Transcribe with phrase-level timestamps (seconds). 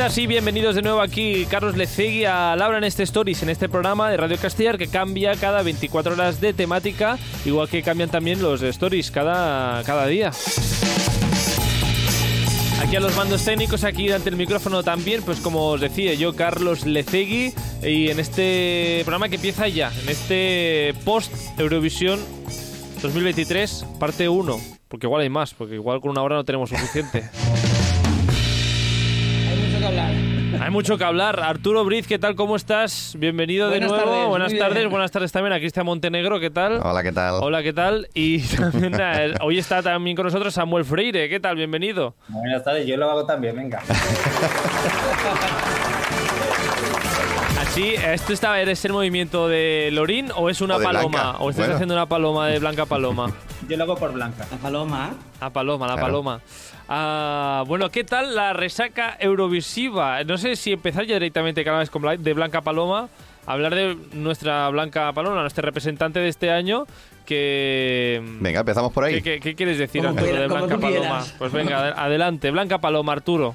[0.00, 3.68] Bienvenidas y bienvenidos de nuevo aquí Carlos Lecegui a Laura en este Stories, en este
[3.68, 8.40] programa de Radio Castellar que cambia cada 24 horas de temática, igual que cambian también
[8.40, 10.30] los Stories cada, cada día.
[12.82, 16.34] Aquí a los mandos técnicos, aquí ante el micrófono también, pues como os decía yo,
[16.34, 22.20] Carlos Lecegui, y en este programa que empieza ya, en este post Eurovisión
[23.02, 27.28] 2023, parte 1, porque igual hay más, porque igual con una hora no tenemos suficiente.
[30.60, 31.40] Hay mucho que hablar.
[31.40, 32.36] Arturo Briz, ¿qué tal?
[32.36, 33.14] ¿Cómo estás?
[33.18, 34.28] Bienvenido de nuevo.
[34.28, 34.90] buenas tardes.
[34.90, 36.80] Buenas tardes también a Cristian Montenegro, ¿qué tal?
[36.84, 37.36] Hola, ¿qué tal?
[37.40, 38.08] Hola, ¿qué tal?
[38.12, 38.94] Y también
[39.40, 41.56] hoy está también con nosotros Samuel Freire, ¿qué tal?
[41.56, 42.14] Bienvenido.
[42.28, 43.80] Buenas tardes, yo lo hago también, venga.
[47.60, 51.36] Así, ¿esto está, eres el movimiento de Lorín o es una paloma?
[51.38, 53.32] ¿O estás haciendo una paloma de Blanca Paloma?
[53.70, 54.48] Yo lo hago por Blanca.
[54.50, 55.14] La paloma.
[55.40, 56.40] La paloma, la paloma.
[56.88, 60.24] Ah, bueno, ¿qué tal la resaca Eurovisiva?
[60.24, 63.08] No sé si empezar ya directamente cada vez con de Blanca Paloma,
[63.46, 66.84] hablar de nuestra Blanca Paloma, nuestra representante de este año,
[67.24, 68.20] que...
[68.40, 69.22] Venga, empezamos por ahí.
[69.22, 71.24] ¿Qué, quieres decir, Arturo, de Blanca Paloma?
[71.38, 72.50] Pues venga, adelante.
[72.50, 73.54] Blanca Paloma, Arturo.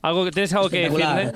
[0.00, 1.34] ¿Algo, ¿Tienes algo que decirle?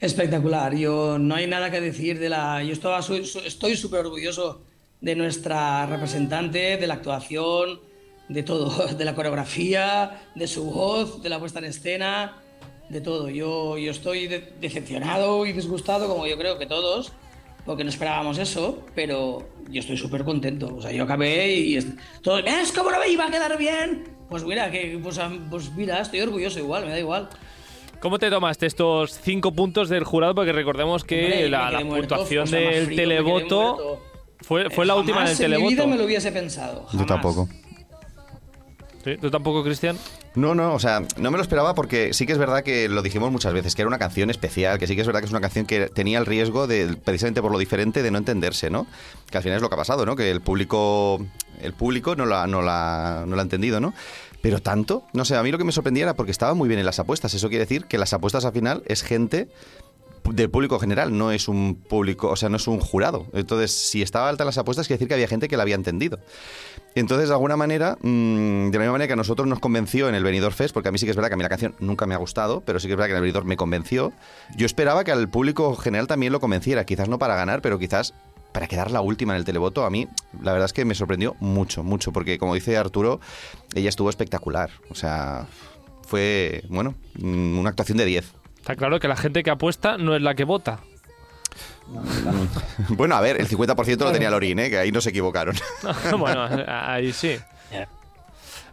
[0.00, 0.74] Espectacular.
[0.74, 2.62] Yo no hay nada que decir de la...
[2.62, 4.62] Yo estoy súper orgulloso
[5.00, 7.80] de nuestra representante, de la actuación,
[8.28, 12.42] de todo, de la coreografía, de su voz, de la puesta en escena,
[12.88, 13.28] de todo.
[13.28, 14.28] Yo, yo estoy
[14.60, 17.12] decepcionado y disgustado, como yo creo que todos,
[17.64, 20.74] porque no esperábamos eso, pero yo estoy súper contento.
[20.76, 21.78] O sea, yo acabé y
[22.22, 24.04] todo, ¿ves cómo no me iba a quedar bien?
[24.28, 27.28] Pues mira, que, pues, pues mira, estoy orgulloso igual, me da igual.
[28.00, 30.34] ¿Cómo te tomaste estos cinco puntos del jurado?
[30.34, 34.02] Porque recordemos que la, puntuación del televoto
[34.46, 35.60] fue, fue la última del televoto.
[35.60, 36.86] En mi vida me lo hubiese pensado.
[36.92, 37.48] Yo tampoco.
[39.20, 39.96] ¿Tú tampoco, Cristian?
[40.34, 43.02] No, no, o sea, no me lo esperaba porque sí que es verdad que lo
[43.02, 45.32] dijimos muchas veces, que era una canción especial, que sí que es verdad que es
[45.32, 48.86] una canción que tenía el riesgo de, precisamente por lo diferente, de no entenderse, ¿no?
[49.30, 50.16] Que al final es lo que ha pasado, ¿no?
[50.16, 51.24] Que el público,
[51.60, 53.94] el público no la, no la, no la ha entendido, ¿no?
[54.42, 56.80] Pero tanto, no sé, a mí lo que me sorprendía era porque estaba muy bien
[56.80, 57.32] en las apuestas.
[57.34, 59.48] Eso quiere decir que las apuestas al final es gente
[60.32, 63.26] del público general, no es un público, o sea, no es un jurado.
[63.32, 65.74] Entonces, si estaba alta en las apuestas, quiere decir que había gente que la había
[65.74, 66.18] entendido.
[66.94, 70.14] Entonces, de alguna manera, mm, de la misma manera que a nosotros nos convenció en
[70.14, 71.74] el Benidorm Fest, porque a mí sí que es verdad que a mí la canción
[71.78, 74.12] nunca me ha gustado, pero sí que es verdad que en el Benidorm me convenció,
[74.56, 78.14] yo esperaba que al público general también lo convenciera, quizás no para ganar, pero quizás
[78.52, 80.08] para quedar la última en el televoto, a mí
[80.42, 83.20] la verdad es que me sorprendió mucho, mucho, porque como dice Arturo,
[83.74, 84.70] ella estuvo espectacular.
[84.88, 85.46] O sea,
[86.06, 88.32] fue, bueno, mm, una actuación de 10.
[88.66, 90.80] Está claro que la gente que apuesta no es la que vota.
[92.88, 94.68] bueno, a ver, el 50% lo tenía Lorín, ¿eh?
[94.68, 95.54] que ahí no se equivocaron.
[96.18, 97.36] bueno, ahí sí.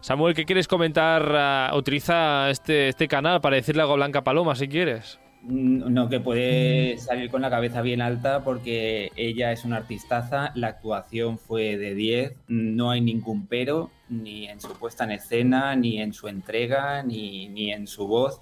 [0.01, 1.31] Samuel, ¿qué quieres comentar?
[1.35, 5.19] Ah, utiliza este, este canal para decirle algo a Blanca Paloma, si quieres.
[5.43, 10.53] Mm, no, que puede salir con la cabeza bien alta porque ella es una artistaza,
[10.55, 15.75] la actuación fue de 10, no hay ningún pero, ni en su puesta en escena,
[15.75, 18.39] ni en su entrega, ni, ni en su voz.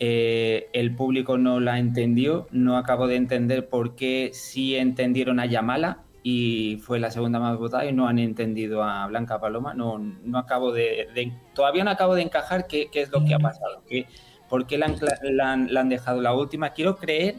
[0.00, 5.46] Eh, el público no la entendió, no acabo de entender por qué sí entendieron a
[5.46, 9.98] Yamala y fue la segunda más votada y no han entendido a Blanca Paloma, no,
[9.98, 13.82] no acabo de, todavía no acabo de encajar qué, es lo que ha pasado,
[14.48, 14.86] por qué la
[15.52, 16.70] han, dejado la última.
[16.70, 17.36] Quiero creer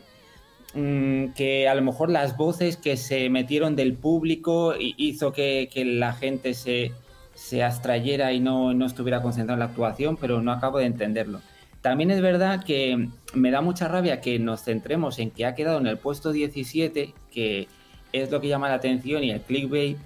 [0.74, 6.12] mm, que a lo mejor las voces que se metieron del público hizo que, la
[6.12, 6.92] gente se,
[7.34, 11.40] se abstrayera y no, no estuviera concentrada en la actuación, pero no acabo de entenderlo.
[11.82, 15.80] También es verdad que me da mucha rabia que nos centremos en que ha quedado
[15.80, 17.68] en el puesto 17, que
[18.12, 19.98] es lo que llama la atención y el clickbait,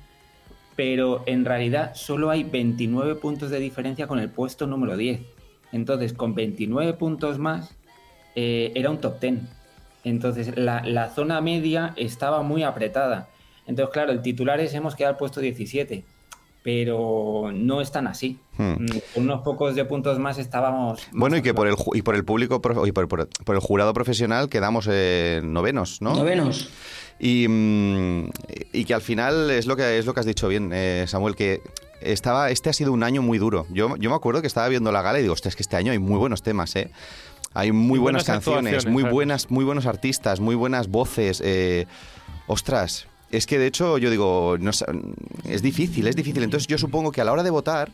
[0.76, 5.22] pero en realidad solo hay 29 puntos de diferencia con el puesto número 10.
[5.72, 7.76] Entonces, con 29 puntos más,
[8.36, 9.40] eh, era un top 10.
[10.04, 13.30] Entonces, la, zona media estaba muy apretada.
[13.66, 16.04] Entonces, claro, el titular es hemos quedado al puesto 17
[16.64, 18.40] pero no es tan así.
[18.58, 18.72] Hmm.
[18.72, 21.08] Mm, con unos pocos de puntos más estábamos...
[21.12, 24.88] Bueno, y que por el, y por el público y por, el jurado profesional quedamos
[24.88, 26.16] novenos, ¿no?
[26.16, 26.70] Novenos.
[27.20, 28.30] Y, mm,
[28.74, 31.36] y, que al final es lo que, es lo que has dicho bien, eh, Samuel,
[31.36, 31.62] que
[32.02, 33.66] estaba, este ha sido un año muy duro.
[33.70, 35.76] Yo, yo me acuerdo que estaba viendo la gala y digo, hostia, es que este
[35.76, 36.92] año hay muy buenos temas, ¿eh?
[37.54, 41.40] Hay muy, buenas, canciones, muy buenas, muy buenos artistas, muy buenas voces.
[41.46, 41.86] Eh,
[42.48, 44.72] ostras, es que de hecho yo digo, no,
[45.46, 46.44] es difícil, es difícil.
[46.44, 47.92] Entonces yo supongo que a la hora de votar,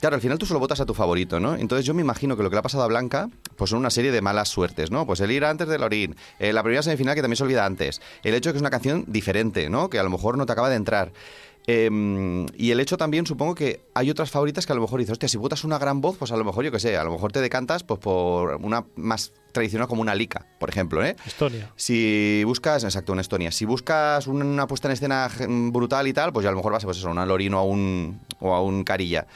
[0.00, 1.54] Claro, al final tú solo votas a tu favorito, ¿no?
[1.54, 3.90] Entonces yo me imagino que lo que le ha pasado a Blanca, pues son una
[3.90, 5.04] serie de malas suertes, ¿no?
[5.04, 8.00] Pues el ir antes de Lorín, eh, la primera semifinal que también se olvida antes,
[8.22, 9.90] el hecho de que es una canción diferente, ¿no?
[9.90, 11.12] Que a lo mejor no te acaba de entrar.
[11.66, 15.12] Em, y el hecho también, supongo que hay otras favoritas que a lo mejor dices,
[15.12, 17.12] hostia, si votas una gran voz, pues a lo mejor, yo qué sé, a lo
[17.12, 21.16] mejor te decantas pues por una más tradicional como una Lika, por ejemplo, ¿eh?
[21.26, 21.70] Estonia.
[21.76, 25.30] Si buscas, exacto, una Estonia, si buscas una puesta en escena
[25.70, 27.58] brutal y tal, pues ya a lo mejor vas a pues eso, a una Lorino
[27.58, 29.26] o a un, o a un Carilla.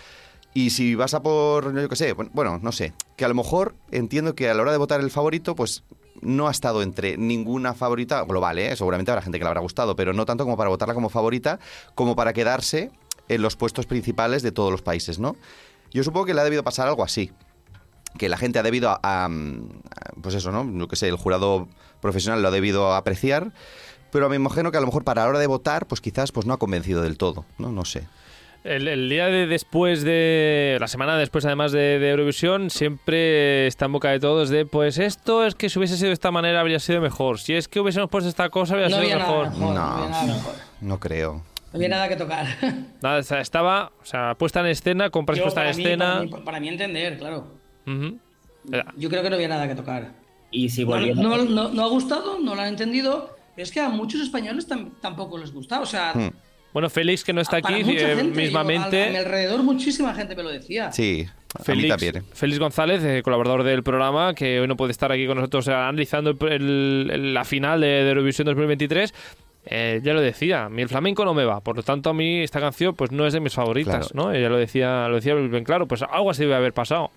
[0.55, 3.75] Y si vas a por, yo qué sé, bueno, no sé, que a lo mejor
[3.91, 5.83] entiendo que a la hora de votar el favorito, pues
[6.21, 8.77] no ha estado entre ninguna favorita global, ¿eh?
[8.77, 11.59] seguramente habrá gente que le habrá gustado, pero no tanto como para votarla como favorita,
[11.95, 12.91] como para quedarse
[13.29, 15.37] en los puestos principales de todos los países, ¿no?
[15.91, 17.33] Yo supongo que le ha debido pasar algo así,
[18.19, 19.29] que la gente ha debido a,
[20.23, 20.71] pues eso, ¿no?
[20.79, 21.69] Yo que sé, el jurado
[22.01, 23.53] profesional lo ha debido apreciar,
[24.11, 26.47] pero me imagino que a lo mejor para la hora de votar, pues quizás pues
[26.47, 27.73] no ha convencido del todo, ¿no?
[27.73, 28.07] No sé.
[28.65, 30.79] El, día de después de.
[30.81, 35.45] La semana después, además de, Eurovisión, siempre está en boca de todos de: pues esto
[35.45, 37.39] es que si hubiese sido de esta manera habría sido mejor.
[37.39, 39.55] Si es que hubiésemos puesto esta cosa habría sido mejor.
[39.59, 39.75] No,
[40.81, 41.43] no, creo.
[41.73, 42.47] No había nada que tocar.
[43.03, 46.25] Nada, estaba, o sea, puesta en escena, con puesta en escena.
[46.43, 47.47] Para mí, entender, claro.
[48.97, 50.13] Yo creo que no había nada que tocar.
[50.51, 53.37] Y si no, no, ha gustado, no lo han entendido.
[53.55, 54.67] Pero es que a muchos españoles
[55.03, 55.81] tampoco les gusta.
[55.83, 56.15] O sea.
[56.15, 56.31] Hmm.
[56.75, 59.05] Bueno, Félix, que no está aquí, eh, mismamente.
[59.05, 60.91] a, mi alrededor muchísima gente me lo decía.
[60.91, 61.25] Sí,
[61.63, 65.69] Félix, Félix González, eh, colaborador del programa, que hoy no puede estar aquí con nosotros
[65.69, 69.15] analizando la final de, Eurovisión 2023.
[69.67, 72.13] Eh, ya lo decía, a mí el flamenco no me va, por lo tanto a
[72.13, 74.31] mí esta canción pues no es de mis favoritas, ¿no?
[74.31, 77.13] Ella lo decía, lo decía bien claro, pues algo así debe haber pasado.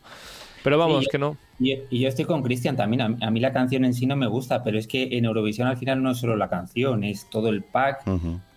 [0.67, 1.37] Pero vamos, que no.
[1.61, 3.17] Y, yo estoy con Cristian también.
[3.21, 5.77] A, mí la canción en sí no me gusta, pero es que en Eurovisión al
[5.77, 8.03] final no es solo la canción, es todo el pack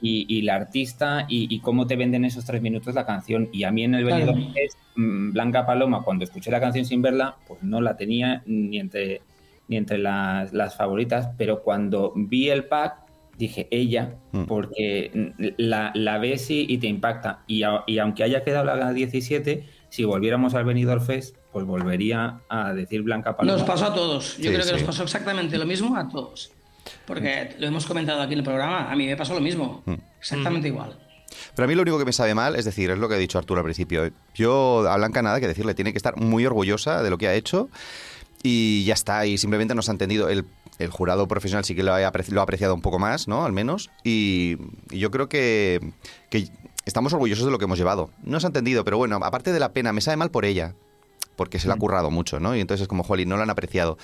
[0.01, 3.49] y, la artista y, cómo te venden esos tres minutos la canción.
[3.53, 4.35] Y a mí en el claro.
[4.57, 8.81] es mm, Blanca Paloma, cuando escuché la canción sin verla, pues no la tenía ni
[8.81, 9.21] entre,
[9.69, 13.05] ni entre las, las favoritas, pero cuando vi el pack
[13.39, 14.47] dije ella, mm.
[14.47, 17.45] porque la, la ves y, te impacta.
[17.47, 22.73] Y, y aunque haya quedado la 17, si volviéramos al Benidorm Fest, pues volvería a
[22.73, 23.59] decir Blanca Paloma.
[23.59, 24.39] Nos pasó a todos.
[24.39, 26.53] Yo creo que nos pasó exactamente lo mismo a todos.
[27.07, 28.91] Porque lo hemos comentado aquí en el programa.
[28.91, 29.83] A mí me pasó lo mismo.
[29.85, 29.95] Mm.
[30.19, 30.97] Exactamente igual.
[31.55, 33.19] Pero a mí lo único que me sabe mal, es decir, es lo que ha
[33.19, 34.11] dicho Arturo al principio.
[34.35, 37.35] Yo a Blanca nada que decirle, tiene que estar muy orgullosa de lo que ha
[37.35, 37.69] hecho
[38.43, 40.29] y ya está, y simplemente nos ha entendido.
[40.29, 40.47] El,
[40.89, 43.45] jurado profesional sí que lo ha, apreciado un poco más, ¿no?
[43.45, 43.91] Al menos.
[44.03, 44.57] Y,
[44.89, 45.93] yo creo que,
[46.31, 46.49] que,
[46.85, 48.11] estamos orgullosos de lo que hemos llevado.
[48.23, 50.75] No se ha entendido, pero bueno, aparte de la pena, me sabe mal por ella
[51.37, 51.81] porque se le ha mm.
[51.81, 52.55] currado mucho, ¿no?
[52.55, 53.97] Y entonces es como, Holly, no lo han apreciado.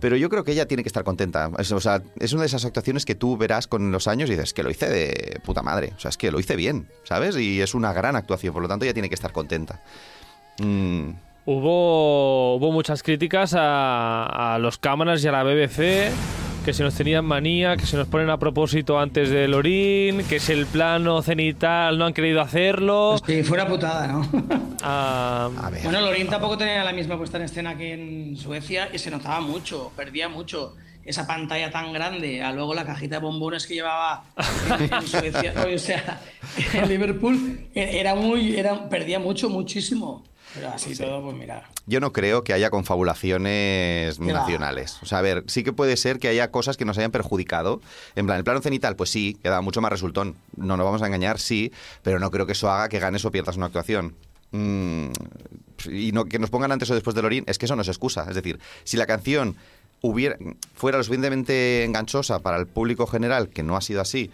[0.00, 1.50] Pero yo creo que ella tiene que estar contenta.
[1.58, 4.32] Es, o sea, es una de esas actuaciones que tú verás con los años y
[4.32, 5.92] dices, que lo hice de puta madre.
[5.96, 7.36] O sea, es que lo hice bien, ¿sabes?
[7.36, 9.80] Y es una gran actuación, por lo tanto ella tiene que estar contenta.
[10.58, 11.10] Mm.
[11.44, 16.10] Hubo, hubo muchas críticas a, a los cámaras y a la BBC
[16.64, 20.36] que se nos tenían manía, que se nos ponen a propósito antes del orín, que
[20.36, 23.16] es el plano cenital no han querido hacerlo.
[23.26, 24.28] Sí, fuera putada, ¿no?
[24.84, 25.48] Ah,
[25.84, 29.12] bueno, el orín tampoco tenía la misma puesta en escena que en Suecia y se
[29.12, 30.74] notaba mucho, perdía mucho.
[31.04, 35.78] Esa pantalla tan grande, a luego la cajita de bombones que llevaba en, Suecia, o
[35.78, 36.20] sea,
[36.74, 40.24] en Liverpool, era muy, era, perdía mucho, muchísimo.
[40.54, 41.68] Pero así todo, pues mira.
[41.86, 44.98] Yo no creo que haya confabulaciones nacionales.
[45.02, 47.80] O sea, a ver, sí que puede ser que haya cosas que nos hayan perjudicado.
[48.16, 50.36] En plan, el plano cenital, pues sí, queda mucho más resultón.
[50.56, 51.72] No nos vamos a engañar, sí,
[52.02, 54.14] pero no creo que eso haga que ganes o pierdas una actuación.
[54.52, 55.06] Mm,
[55.90, 57.88] y no, que nos pongan antes o después del orín, es que eso no es
[57.88, 58.26] excusa.
[58.28, 59.56] Es decir, si la canción
[60.02, 60.36] hubiera,
[60.74, 64.30] fuera lo suficientemente enganchosa para el público general, que no ha sido así,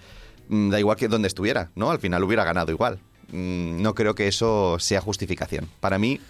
[0.48, 1.90] mm, da igual que donde estuviera, ¿no?
[1.90, 2.98] Al final hubiera ganado igual.
[3.32, 5.68] Mm, no creo que eso sea justificación.
[5.80, 6.20] Para mí,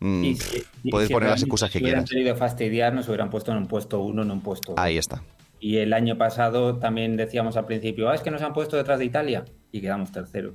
[0.00, 0.34] mm,
[0.90, 2.08] puedes poner las excusas que quieras.
[2.08, 4.74] Si hubieran querido fastidiar, nos hubieran puesto en un puesto uno, en un puesto.
[4.76, 5.22] Ahí está.
[5.58, 8.98] Y el año pasado también decíamos al principio, ah, es que nos han puesto detrás
[8.98, 10.54] de Italia y quedamos terceros.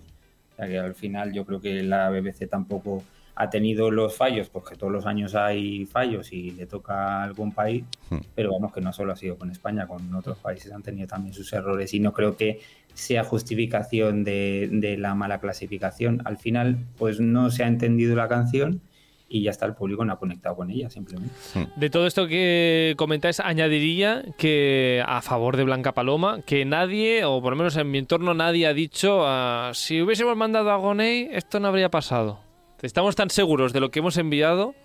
[0.54, 3.04] O sea que al final yo creo que la BBC tampoco
[3.36, 7.52] ha tenido los fallos, porque todos los años hay fallos y le toca a algún
[7.52, 8.18] país, hmm.
[8.36, 11.34] pero vamos que no solo ha sido con España, con otros países han tenido también
[11.34, 12.60] sus errores y no creo que
[12.94, 16.22] sea justificación de, la mala clasificación.
[16.26, 18.82] Al final, pues no se ha entendido la canción
[19.30, 21.34] y ya está, el público no ha conectado con ella, simplemente.
[21.56, 21.64] Hmm.
[21.78, 27.42] De todo esto que comentáis, añadiría que a favor de Blanca Paloma, que nadie, o
[27.42, 31.30] por lo menos en mi entorno nadie ha dicho, ah, si hubiésemos mandado a Gonei,
[31.32, 32.42] esto no habría pasado.
[32.82, 34.76] Estamos tan seguros de lo que hemos enviado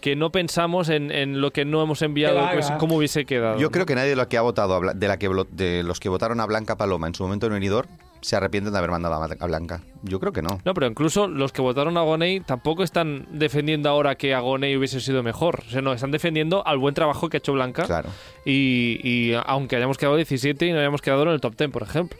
[0.00, 3.58] que no pensamos en, lo que no hemos enviado, pues, cómo hubiese quedado.
[3.58, 6.08] Yo creo que nadie de los que ha votado, de, la que, de los que
[6.08, 7.86] votaron a Blanca Paloma en su momento en venidor,
[8.20, 9.82] se arrepienten de haber mandado a Blanca.
[10.02, 10.60] Yo creo que no.
[10.64, 14.76] No, pero incluso los que votaron a Gonei tampoco están defendiendo ahora que a Gonei
[14.76, 15.62] hubiese sido mejor.
[15.66, 17.84] O sea, no, están defendiendo al buen trabajo que ha hecho Blanca.
[17.84, 18.10] Claro.
[18.44, 21.82] Y, y aunque hayamos quedado 17 y no hayamos quedado en el top 10, por
[21.82, 22.18] ejemplo.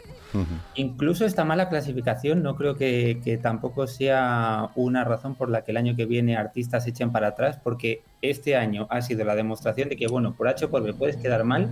[0.75, 5.71] Incluso esta mala clasificación no creo que, que, tampoco sea una razón por la que
[5.71, 9.89] el año que viene artistas echen para atrás, porque este año ha sido la demostración
[9.89, 11.69] de que, bueno, por H o por B puedes quedar mal,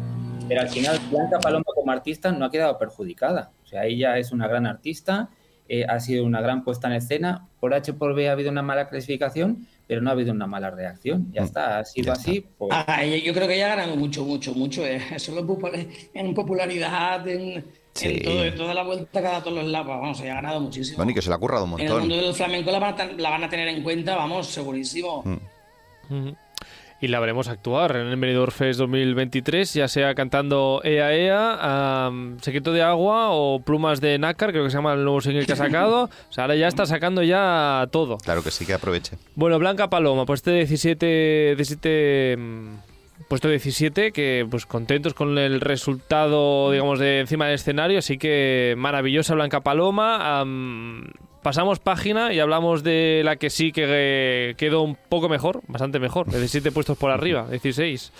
[0.47, 3.51] pero al final Blanca Paloma como artista no ha quedado perjudicada.
[3.63, 5.29] O sea, ella es una gran artista,
[5.71, 8.49] eh, ha sido una gran puesta en escena, por H o por B ha habido
[8.49, 11.31] una mala clasificación, pero no ha habido una mala reacción.
[11.31, 12.43] Ya mm, está, ha sido así.
[12.57, 12.71] Pues...
[12.73, 14.83] Ah, yo creo que ella ha ganado mucho, mucho, mucho.
[14.85, 14.99] Eh.
[15.19, 15.41] Solo
[16.13, 17.65] en popularidad, en,
[18.01, 20.97] en, toda la vuelta que ha dado todos los lados, vamos, ella ha ganado muchísimo.
[20.97, 21.87] Bueno, y que se la ha currado un montón.
[21.87, 22.79] En el mundo del flamenco la
[23.29, 25.23] van a, tener en cuenta, vamos, segurísimo.
[26.09, 26.29] Mm
[27.01, 32.73] y la veremos actuar en el Benidorm Fest 2023, ya sea cantando Ea Ea, Secreto
[32.73, 35.55] de Agua o Plumas de Nácar, creo que se llama el nuevo single que ha
[35.55, 36.03] sacado.
[36.03, 38.17] o sea, ahora ya está sacando ya todo.
[38.17, 39.17] Claro que sí, que aproveche.
[39.35, 42.75] Bueno, Blanca Paloma, pues este 17, 17 mm,
[43.27, 48.75] puesto 17, que pues contentos con el resultado, digamos, de encima del escenario, así que
[48.77, 50.43] maravillosa Blanca Paloma
[51.41, 56.27] pasamos página y hablamos de la que sí que quedó un poco mejor, bastante mejor,
[56.29, 58.11] 17 puestos por arriba, 16.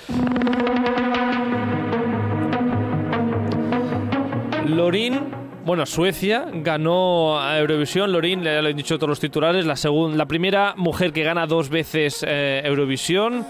[4.68, 5.32] Lorin,
[5.66, 8.12] bueno, Suecia ganó a Eurovisión.
[8.12, 11.48] Lorin, ya lo he dicho todos los titulares, la, segunda, la primera mujer que gana
[11.48, 13.46] dos veces eh, Eurovisión.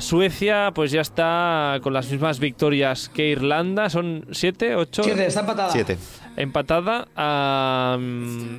[0.00, 3.90] Suecia, pues ya está con las mismas victorias que Irlanda.
[3.90, 5.02] ¿Son siete, ocho?
[5.02, 5.72] Siete, está empatada.
[5.72, 5.98] Siete
[6.38, 7.98] empatada.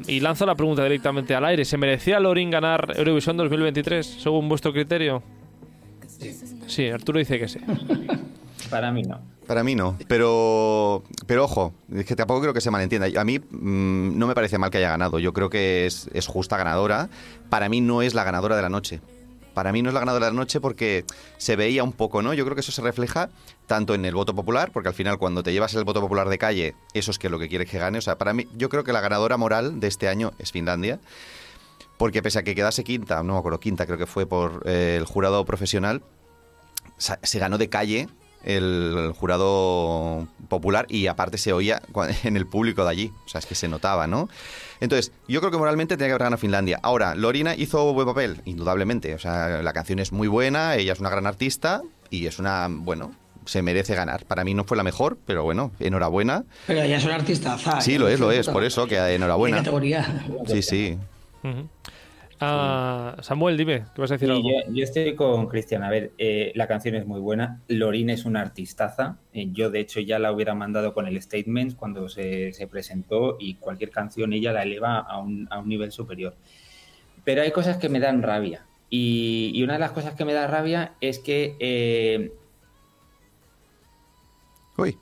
[0.08, 1.66] y lanzo la pregunta directamente al aire.
[1.66, 5.24] ¿Se merecía Lorin ganar Eurovisión 2023 según vuestro criterio?
[6.08, 6.38] Sí.
[6.68, 7.60] Sí, Arturo dice que sí.
[8.70, 9.20] Para mí no.
[9.48, 13.08] Para mí no, pero, pero ojo, es que tampoco creo que se malentienda.
[13.20, 16.28] A mí mm, no me parece mal que haya ganado, yo creo que es, es
[16.28, 17.10] justa ganadora.
[17.50, 19.02] Para mí no es la ganadora de la noche
[19.60, 21.04] para mí no es la ganadora de la noche porque
[21.36, 22.34] se veía un poco, ¿no?
[22.34, 23.30] Yo creo que eso se refleja
[23.68, 26.38] tanto en el voto popular, porque al final cuando te llevas el voto popular de
[26.38, 27.98] calle, eso es que lo que quieres que gane.
[27.98, 31.02] O sea, para mí, yo creo que la ganadora moral de este año es Finlandia,
[31.98, 34.96] porque pese a que quedase quinta, no me acuerdo, quinta creo que fue por eh,
[34.98, 36.04] el jurado profesional,
[36.98, 38.08] se ganó de calle
[38.44, 41.82] el jurado popular y aparte se oía
[42.24, 43.12] en el público de allí.
[43.26, 44.30] O sea, es que se notaba, ¿no?
[44.80, 46.80] Entonces, yo creo que moralmente tenía que haber ganado Finlandia.
[46.84, 49.14] Ahora, Lorina hizo buen papel, indudablemente.
[49.14, 52.68] O sea, la canción es muy buena, ella es una gran artista y es una,
[52.70, 53.12] bueno,
[53.46, 54.26] se merece ganar.
[54.26, 56.46] Para mí no fue la mejor, pero bueno, enhorabuena.
[56.68, 59.58] Pero ella es una artista, Sí, lo es, lo es, por eso que enhorabuena.
[59.58, 60.24] categoría?
[60.48, 60.98] Sí, sí.
[62.42, 64.30] Ah, Samuel, dime, ¿qué vas a decir?
[64.30, 65.84] Yo, estoy con Cristian.
[65.84, 67.60] A ver, eh, la canción es muy buena.
[67.68, 69.18] Lorin es una artistaza.
[69.34, 73.56] Eh, yo, de hecho, ya la hubiera mandado con el Statement cuando se, presentó y
[73.56, 76.34] cualquier canción ella la eleva a un, nivel superior.
[77.26, 78.66] Pero hay cosas que me dan rabia.
[78.90, 81.58] Y, una de las cosas que me da rabia es que.
[81.60, 82.32] Eh,
[84.78, 84.98] Uy.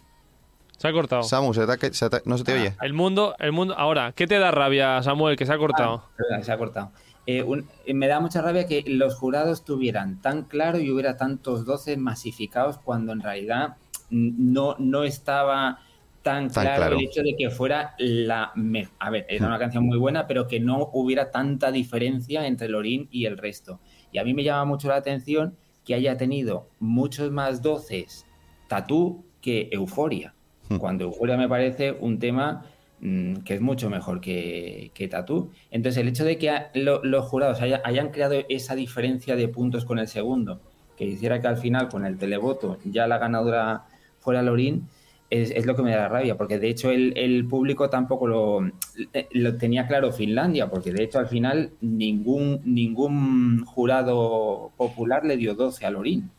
[0.77, 1.23] Se ha cortado.
[1.23, 2.75] Samu, no se te ah, oye.
[2.81, 3.73] El mundo, el mundo.
[3.75, 6.03] Ahora, ¿qué te da rabia, Samuel, que se ha cortado?
[6.31, 6.91] Ah, se ha cortado.
[7.29, 7.45] Eh,
[7.93, 12.77] me da mucha rabia que los jurados tuvieran tan claro y hubiera tantos 12 masificados
[12.77, 13.75] cuando en realidad
[14.09, 15.79] no, no estaba
[16.21, 18.53] tan, claro, el hecho de que fuera la...
[18.99, 23.09] A ver, era una canción muy buena, pero que no hubiera tanta diferencia entre Lorin
[23.11, 23.81] y el resto.
[24.11, 28.25] Y a mí me llama mucho la atención que haya tenido muchos más doces
[28.67, 30.33] Tatú que Euforia.
[30.69, 30.77] Hmm.
[30.77, 32.65] Cuando Euforia me parece un tema
[32.99, 35.51] que es mucho mejor que, que Tatú.
[35.71, 40.07] Entonces, el hecho de que los jurados hayan creado esa diferencia de puntos con el
[40.07, 40.59] segundo,
[40.95, 43.85] que hiciera que al final, con el televoto, ya la ganadora
[44.19, 44.87] fuera Lorín,
[45.29, 48.65] es, lo que me da rabia, porque de hecho el, público tampoco lo,
[49.13, 55.35] eh, lo, tenía claro Finlandia, porque de hecho al final ningún, ningún jurado popular le
[55.35, 56.31] dio 12 a Lorín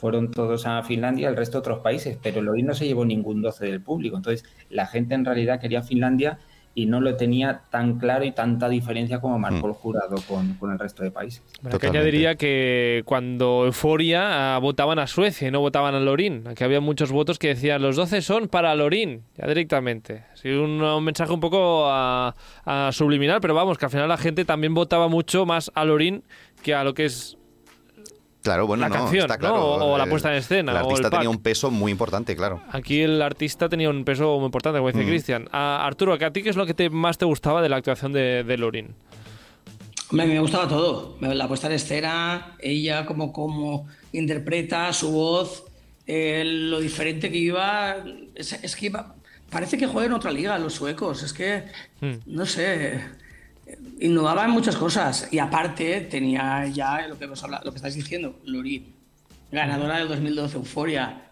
[0.00, 3.42] fueron todos a Finlandia, el resto a otros países, pero Lorin no se llevó ningún
[3.42, 4.16] 12 del público.
[4.16, 6.38] Entonces, la gente en realidad quería Finlandia
[6.74, 9.70] y no lo tenía tan claro y tanta diferencia como marcó mm.
[9.70, 11.42] el jurado con, el resto de países.
[11.60, 16.44] Bueno, que añadiría que cuando Euforia ah, votaban a Suecia y no votaban a Lorin,
[16.54, 20.24] que había muchos votos que decían los 12 son para Lorin, ya directamente.
[20.34, 22.34] Sí, un, mensaje un poco a,
[22.92, 26.22] subliminal, pero vamos, que al final la gente también votaba mucho más a Lorin
[26.62, 27.36] que a lo que es
[28.42, 30.72] Claro, bueno, la canción, O, la puesta en escena.
[30.72, 32.62] El artista tenía un peso muy importante, claro.
[32.70, 35.08] Aquí el artista tenía un peso muy importante, como dice mm.
[35.08, 35.48] Cristian.
[35.52, 38.44] Arturo, ¿a ti qué es lo que te, más te gustaba de la actuación de,
[38.44, 38.94] de Lorin?
[40.10, 41.18] Hombre, a mí me gustaba todo.
[41.20, 45.64] La puesta en escena, ella como, como interpreta, su voz,
[46.06, 47.96] eh, lo diferente que iba.
[48.34, 49.14] Es, que iba.
[49.50, 51.22] Parece que juega en otra liga los suecos.
[51.22, 51.64] Es que.
[52.00, 52.14] Mm.
[52.24, 53.02] No sé
[54.00, 58.94] innovaba en muchas cosas y aparte tenía ya lo que, lo que estáis diciendo, Lorit,
[59.52, 61.22] ganadora del 2012, Euforia.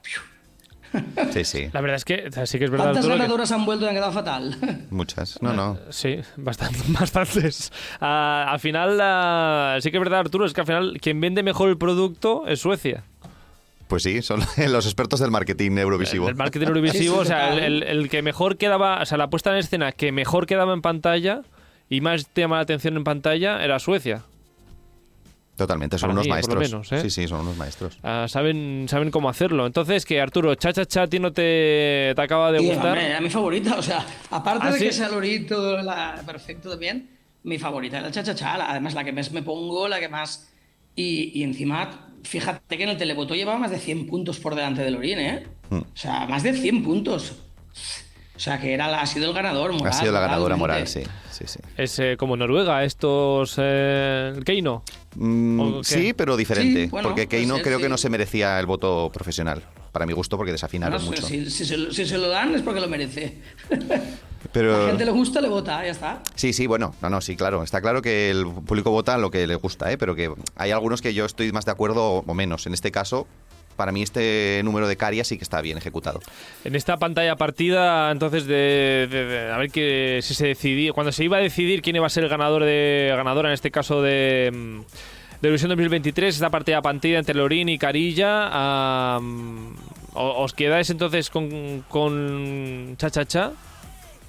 [1.33, 1.69] Sí, sí.
[1.73, 2.87] La verdad es que sí que es verdad.
[2.87, 4.57] ¿Cuántas que- ganadoras han vuelto y han quedado fatal?
[4.91, 5.41] Muchas.
[5.43, 5.79] No, no.
[5.91, 7.71] Sí, bastante, bastantes.
[8.01, 11.43] Ah, al final, ah, sí que es verdad, Arturo, es que al final quien vende
[11.43, 13.05] mejor el producto es Suecia.
[13.87, 14.41] Pues sí, son
[14.71, 16.27] los expertos del marketing eurovisivo.
[16.29, 17.65] El marketing eurovisivo, Sí, o sea, el, total.
[17.65, 20.81] el- el que mejor quedaba, o sea, la puesta en escena que mejor quedaba en
[20.81, 21.43] pantalla
[21.89, 24.23] y más te llama la atención en pantalla era Suecia.
[25.57, 26.71] Totalmente, son Para unos mí, por lo maestros.
[26.93, 27.01] menos, ¿eh?
[27.03, 27.99] Sí, sí, son unos maestros.
[28.05, 29.67] Ah, saben, saben cómo hacerlo.
[29.67, 32.87] Entonces, que Arturo, cha cha cha, a ti no te, te acaba de Y, gustar.
[32.87, 34.85] hombre, era mi favorita, o sea, aparte ¿Ah, de sí?
[34.85, 37.11] que sea Lorito la, perfecto también,
[37.43, 40.49] mi favorita era el cha-cha-cha, la- además la que más me pongo, la que más...
[40.95, 44.83] Y, y encima, fíjate que en el televoto llevaba más de 100 puntos por delante
[44.83, 45.45] de Lorín, ¿eh?
[45.71, 45.79] Hmm.
[45.79, 47.35] O sea, más de 100 puntos.
[48.39, 49.89] O sea, que era, la- ha sido el ganador moral.
[49.93, 51.03] ha sido la ganadora moral, sí.
[51.33, 51.59] sí, sí.
[51.77, 53.57] Es eh, como Noruega, estos.
[53.59, 54.85] Eh, Keino.
[55.17, 56.85] Mm, sí, pero diferente.
[56.85, 59.61] Sí, bueno, porque Keino creo que no se merecía el voto profesional.
[59.91, 61.27] Para mi gusto, porque desafinaron No mucho.
[61.27, 63.39] si, si se, lo- si se lo dan es porque lo merece.
[64.53, 64.83] Pero...
[64.85, 66.23] La gente le gusta, le vota, ya está.
[66.37, 67.65] Sí, sí, bueno, no, no, sí, claro.
[67.65, 69.99] Está claro que el público vota lo que le gusta, ¿eh?
[69.99, 72.67] pero que hay algunos que yo estoy más de acuerdo o menos.
[72.69, 73.27] En este caso,
[73.79, 76.21] para mí este número de Caria sí que está bien ejecutado.
[76.65, 81.37] En esta pantalla partida, entonces, de, a ver que si se decidía, cuando se iba
[81.39, 84.81] a decidir quién iba a ser el ganador de ganadora, en este caso de, mm,
[85.41, 89.69] de Eurovisión 2023, esta partida partida entre Lorín y Carilla, ah, mm,
[90.15, 93.53] ¿o- ¿os quedáis entonces con, con Cha Cha Cha?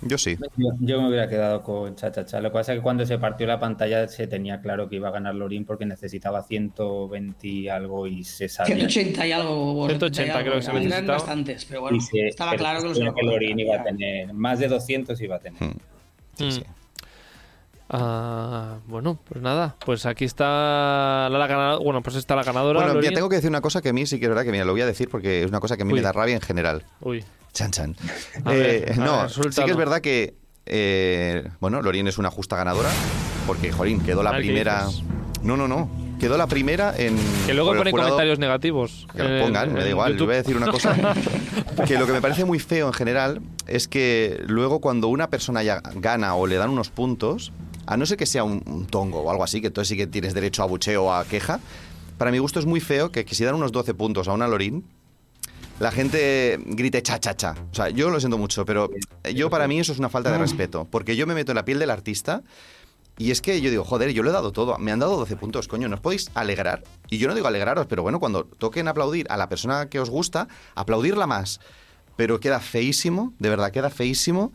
[0.02, 0.38] Yo sí.
[0.56, 2.40] Yo, yo me hubiera quedado con Cha Cha Cha.
[2.40, 5.10] Lo que pasa es que cuando se partió la pantalla se tenía claro que iba
[5.10, 8.76] a ganar Lorín porque necesitaba 120 y algo y se sabía.
[8.90, 9.82] 180 y algo.
[9.84, 11.18] o 180 y algo, creo que se necesitaba.
[11.18, 14.68] bastantes, pero bueno, se- estaba pero claro que que Lorín iba a tener más de
[14.70, 15.62] 200 iba a tener.
[15.62, 15.74] Mm.
[16.36, 16.52] Sí, Mm.
[16.52, 16.64] sí.
[17.92, 22.80] Ah, bueno, pues nada, pues aquí está la, la ganadora, bueno, pues está la ganadora.
[22.80, 23.10] Bueno, Lorín.
[23.10, 24.64] ya tengo que decir una cosa que a mí sí que es verdad que mira,
[24.66, 26.00] lo voy a decir porque es una cosa que a mí Uy.
[26.00, 26.84] me da rabia en general.
[27.02, 27.96] Uy, Chan, chan.
[28.46, 30.36] A Eh, ver, no, ver, sí que es verdad que,
[30.68, 32.90] eh, bueno, Lorín es una justa ganadora
[33.48, 34.86] porque, Jorín, quedó la A ver, ¿qué primera...
[35.42, 35.90] No, no, no.
[36.20, 37.18] Quedó la primera en...
[37.48, 39.08] que luego jurado- comentarios negativos.
[39.16, 40.10] Que lo en- pongan, me da igual.
[40.12, 40.26] Yo YouTube.
[40.28, 40.96] voy a decir una cosa.
[41.88, 45.64] que lo que me parece muy feo en general es que luego cuando una persona
[45.64, 47.54] ya gana o le dan unos puntos,
[47.90, 50.06] a no ser que sea un, un tongo o algo así, que entonces sí que
[50.06, 51.60] tienes derecho a bucheo o a queja,
[52.20, 54.48] para mi gusto es muy feo que, que si dan unos 12 puntos a una
[54.48, 54.86] Lorín,
[55.80, 57.56] la gente grite cha cha cha.
[57.72, 58.92] O sea, yo lo siento mucho, pero
[59.34, 61.66] yo para mí eso es una falta de respeto, porque yo me meto en la
[61.66, 62.44] piel del artista
[63.18, 65.36] y es que yo digo, joder, yo lo he dado todo, me han dado 12
[65.38, 66.84] puntos, coño, ¿no os podéis alegrar?
[67.10, 70.12] Y yo no digo alegraros, pero bueno, cuando toquen aplaudir a la persona que os
[70.12, 71.60] gusta, aplaudirla más.
[72.16, 74.54] Pero queda feísimo, de verdad, queda feísimo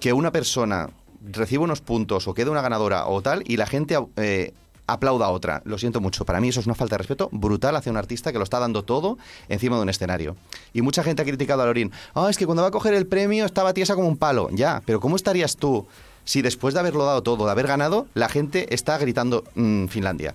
[0.00, 0.90] que una persona
[1.30, 4.54] reciba unos puntos o quede una ganadora o tal y la gente eh,
[4.86, 5.62] aplauda a otra.
[5.64, 8.32] Lo siento mucho, para mí eso es una falta de respeto brutal hacia un artista
[8.32, 10.36] que lo está dando todo encima de un escenario.
[10.72, 11.92] Y mucha gente ha criticado a Lorín.
[12.14, 14.48] Ah, es que cuando va a coger el premio estaba tiesa como un palo.
[14.52, 15.86] Ya, pero ¿cómo estarías tú
[16.24, 20.34] si después de haberlo dado todo, de haber ganado, la gente está gritando "Mm, Finlandia?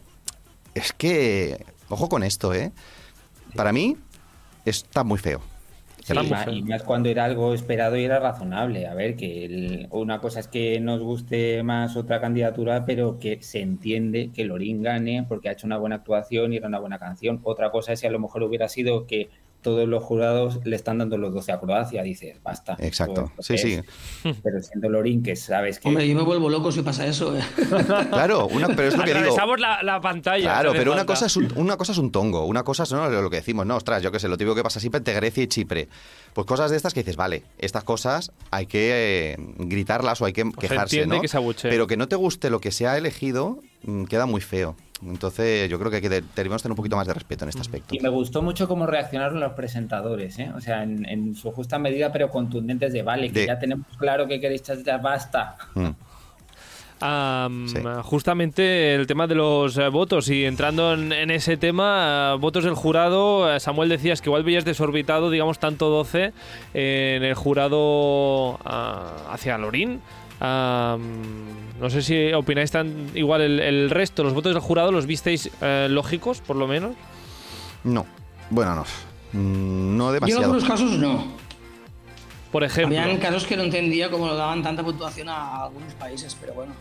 [0.73, 2.71] Es que, ojo con esto, ¿eh?
[3.55, 3.97] Para mí
[4.65, 5.41] está muy feo.
[6.07, 6.53] Sí, ma- feo.
[6.53, 8.87] y más cuando era algo esperado y era razonable.
[8.87, 13.41] A ver, que el- una cosa es que nos guste más otra candidatura, pero que
[13.41, 16.99] se entiende que Lorín gane porque ha hecho una buena actuación y era una buena
[16.99, 17.39] canción.
[17.43, 19.29] Otra cosa es si a lo mejor hubiera sido que
[19.61, 22.03] todos los jurados le están dando los 12 a Croacia.
[22.03, 22.77] Dices, basta.
[22.79, 23.31] Exacto.
[23.37, 23.81] esto es Sí,
[24.23, 24.33] sí.
[24.43, 25.87] Pero siendo Lorín, que sabes que.
[25.87, 27.35] Hombre, yo me vuelvo loco si pasa eso.
[27.37, 27.41] ¿eh?
[28.09, 29.55] Claro, una, pero es lo que digo.
[29.57, 30.43] La, la pantalla.
[30.43, 33.09] Claro, pero una cosa, es un, una cosa es un tongo, una cosa es no,
[33.09, 35.43] lo que decimos, no, ostras, yo qué sé, lo típico que pasa siempre entre Grecia
[35.43, 35.87] y Chipre.
[36.33, 40.33] Pues cosas de estas que dices, vale, estas cosas hay que eh, gritarlas o hay
[40.33, 41.21] que quejarse, entiende ¿no?
[41.21, 41.69] que.
[41.69, 44.75] Pero que no te guste lo que se ha elegido, mm, queda muy feo.
[45.03, 47.49] Entonces, yo creo que, hay que de- debemos tener un poquito más de respeto en
[47.49, 47.93] este aspecto.
[47.93, 50.51] Y me gustó mucho cómo reaccionaron los presentadores, ¿eh?
[50.55, 53.85] O sea, en, en su justa medida, pero contundentes de vale, que De- ya tenemos
[53.97, 55.55] claro que queréis ya basta.
[55.75, 55.89] Mm.
[57.67, 57.77] Sí.
[58.01, 62.63] Justamente el tema de los eh, votos y entrando en, en ese tema, eh, votos
[62.63, 66.33] del jurado, eh, Samuel decías que igual veías desorbitado, digamos, tanto 12
[66.73, 70.01] en el jurado ah, hacia Lorín.
[70.39, 71.01] Am,
[71.79, 75.49] no sé si opináis tan igual el, el resto, los votos del jurado los visteis
[75.61, 76.95] eh, lógicos, por lo menos.
[77.83, 78.05] No,
[78.49, 78.83] bueno, no.
[79.33, 80.43] Mm, No Yo en demasiado.
[80.43, 81.25] algunos casos no.
[82.51, 86.35] Por ejemplo, Habían casos que no entendía cómo lo daban tanta puntuación a algunos países,
[86.39, 86.73] pero bueno.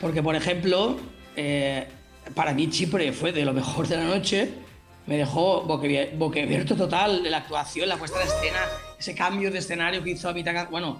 [0.00, 0.96] Porque, por ejemplo,
[1.36, 1.88] eh,
[2.34, 4.50] para mí Chipre fue de lo mejor de la noche.
[5.06, 8.58] Me dejó boquiabier- boquiabierto total la actuación, la puesta de escena,
[8.98, 10.68] ese cambio de escenario que hizo a mitad.
[10.70, 10.98] Bueno,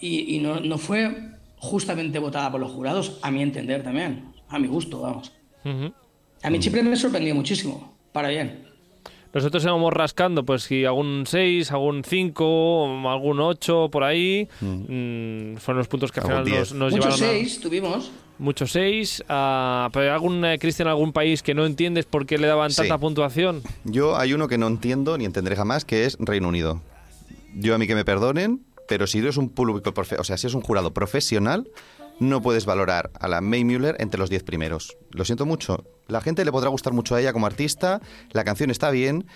[0.00, 4.32] y, y no, no fue justamente votada por los jurados, a mi entender también.
[4.48, 5.32] A mi gusto, vamos.
[6.42, 8.64] A mí Chipre me sorprendió muchísimo, para bien.
[9.34, 14.48] Nosotros íbamos rascando, pues si algún 6, algún 5, algún 8 por ahí.
[14.60, 16.72] Mm, fueron los puntos que al final nos, 10.
[16.74, 17.36] nos Muchos llevaron.
[17.36, 18.12] a- seis tuvimos.
[18.38, 19.24] Muchos 6.
[19.26, 22.76] pero algún, eh, Cristian, algún país que no entiendes por qué le daban Sí.
[22.76, 23.62] tanta puntuación.
[23.84, 26.80] Yo hay uno que no entiendo ni entenderé jamás, que es Reino Unido.
[27.54, 30.54] Yo a mí que me perdonen, pero si eres un público, o sea, si eres
[30.54, 31.70] un jurado profesional,
[32.18, 34.96] no puedes valorar a la May Mueller entre los 10 primeros.
[35.10, 35.84] Lo siento mucho.
[36.08, 39.26] La gente le podrá gustar mucho a ella como artista, la canción está bien.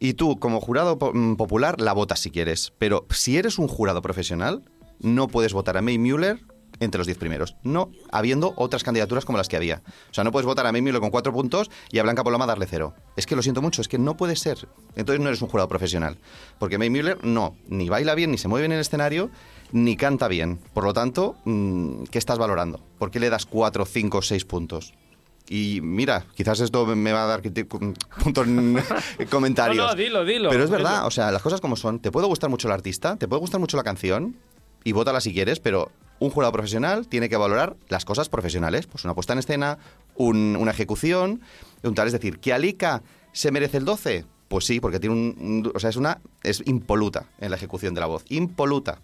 [0.00, 2.72] Y tú, como jurado mm, popular, la votas si quieres.
[2.78, 4.64] Pero si eres un jurado profesional,
[5.00, 6.40] no puedes votar a May Mueller
[6.80, 7.56] entre los 10 primeros.
[7.62, 9.82] No habiendo otras candidaturas como las que había.
[10.10, 12.46] O sea, no puedes votar a May Mueller con 4 puntos y a Blanca Paloma
[12.46, 12.94] darle cero.
[13.16, 14.68] Es que lo siento mucho, es que no puede ser.
[14.96, 16.18] Entonces no eres un jurado profesional.
[16.58, 19.30] Porque May Mueller no, ni baila bien, ni se mueve bien en el escenario,
[19.72, 20.58] ni canta bien.
[20.72, 22.80] Por lo tanto, mm, ¿qué estás valorando?
[22.98, 24.94] ¿Por qué le das 4, 5, 6 puntos?
[25.48, 27.42] Y mira, quizás esto me va a dar
[28.22, 28.82] puntos en
[29.30, 29.76] comentarios.
[29.84, 30.50] No, no, dilo, dilo.
[30.50, 32.00] Pero es verdad, o sea, las cosas como son.
[32.00, 34.36] Te puede gustar mucho el artista, te puede gustar mucho la canción,
[34.84, 35.90] y vótala si quieres, pero
[36.24, 38.86] un jurado profesional tiene que valorar las cosas profesionales.
[38.86, 39.78] Pues una puesta en escena,
[40.16, 41.40] un- una ejecución,
[41.82, 42.06] un tal.
[42.06, 44.24] Es decir, ¿que Alika se merece el 12?
[44.48, 46.20] Pues sí, porque tiene un, O sea, es una.
[46.42, 48.24] Es impoluta en la ejecución de la voz.
[48.28, 49.00] Impoluta.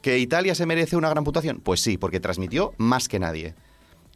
[0.00, 1.60] ¿Que Italia se merece una gran puntuación?
[1.60, 3.54] Pues sí, porque transmitió más que nadie.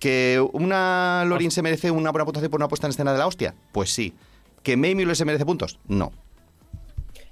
[0.01, 3.27] ¿Que una Lorin se merece una buena puntuación por una puesta en escena de la
[3.27, 3.55] hostia?
[3.72, 4.12] Pues sí.
[4.62, 5.79] ¿Que May se merece puntos?
[5.87, 6.11] No.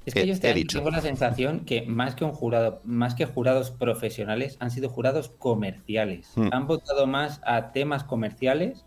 [0.07, 3.25] Es que yo este año tengo la sensación que más que un jurado, más que
[3.25, 6.31] jurados profesionales, han sido jurados comerciales.
[6.37, 6.49] Hmm.
[6.53, 8.85] Han votado más a temas comerciales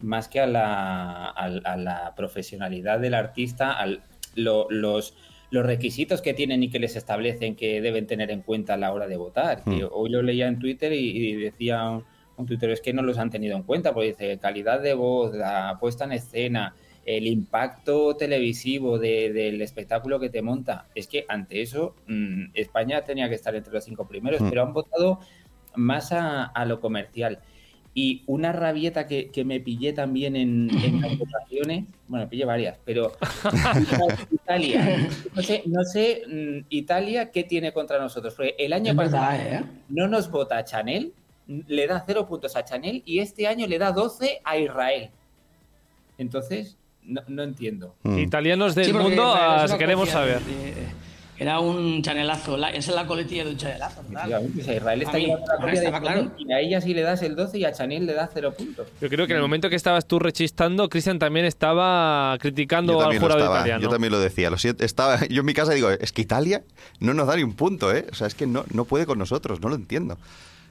[0.00, 4.02] más que a la, al- a la profesionalidad del artista, al,
[4.36, 5.14] lo- los,
[5.50, 8.92] los requisitos que tienen y que les establecen que deben tener en cuenta a la
[8.92, 9.62] hora de votar.
[9.64, 9.76] Hmm.
[9.76, 10.98] Que hoy lo leía en Twitter y,
[11.30, 12.04] y decía un,
[12.36, 15.34] un tuitero, es que no los han tenido en cuenta, porque dice calidad de voz,
[15.34, 16.74] la puesta en escena,
[17.16, 20.86] el impacto televisivo de- del espectáculo que te monta.
[20.94, 24.48] Es que ante eso mm, España tenía que estar entre los cinco primeros, Mm.
[24.50, 25.18] pero han votado
[25.74, 27.38] más a, a lo comercial.
[27.94, 32.78] Y una rabieta que, que me pillé también en, en las votaciones, bueno, pillé varias,
[32.84, 33.12] pero
[34.30, 39.32] Italia, no sé, no sé mm, Italia qué tiene contra nosotros, porque el año pasado
[39.38, 39.64] verdad, ¿eh?
[39.88, 41.12] no nos vota a Chanel,
[41.46, 45.08] le da cero puntos a Chanel y este año le da 12 a Israel.
[46.18, 46.76] Entonces,
[47.08, 47.94] no, no entiendo.
[48.04, 48.18] Mm.
[48.18, 50.40] Italianos del Sí, mundo, ah, una queremos saber.
[50.40, 51.08] de- de-
[51.40, 52.56] Era un chanelazo.
[52.56, 54.02] la- esa es la coletilla de un chanelazo,
[54.56, 56.32] Israel está A llevando la copia de claro.
[56.36, 58.88] y a ella sí le das el 12 y a Chanel le da cero puntos.
[59.00, 62.98] Yo creo que en el momento que estabas tú rechistando, Cristian también estaba criticando Yo
[62.98, 63.82] al también, lo jurado estaba, italiano.
[63.84, 64.50] yo también lo decía.
[64.50, 66.62] Lo siento, estaba, yo en mi casa digo, es que Italia
[66.98, 68.06] no nos da ni un punto, ¿eh?
[68.10, 70.18] O sea, es que no, no puede con nosotros, no lo entiendo.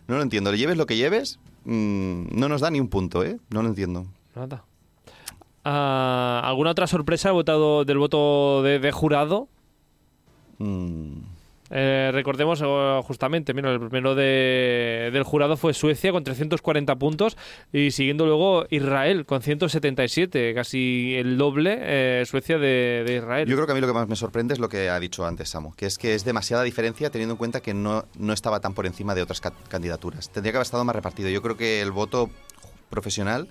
[0.10, 0.52] No lo entiendo.
[0.52, 3.38] Le lleves lo que lleves, mm, no nos da ni un punto, ¿eh?
[3.52, 4.06] No lo entiendo.
[4.36, 4.64] Nada.
[5.70, 9.50] Ah, ¿Alguna otra sorpresa votado del voto de, de jurado?
[10.60, 11.20] Mm,
[11.70, 17.36] Eh, recordemos eh, justamente, mira, el primero de- del jurado fue Suecia con 340 puntos
[17.74, 23.50] y siguiendo luego Israel con 177, casi el doble eh, Suecia de, de Israel.
[23.50, 25.26] Yo creo que a mí lo que más me sorprende es lo que ha dicho
[25.26, 28.62] antes Samu, que es que es demasiada diferencia teniendo en cuenta que no, no estaba
[28.62, 30.30] tan por encima de otras ca- candidaturas.
[30.30, 31.28] Tendría que haber estado más repartido.
[31.30, 32.30] Yo creo que el voto
[32.90, 33.50] profesional,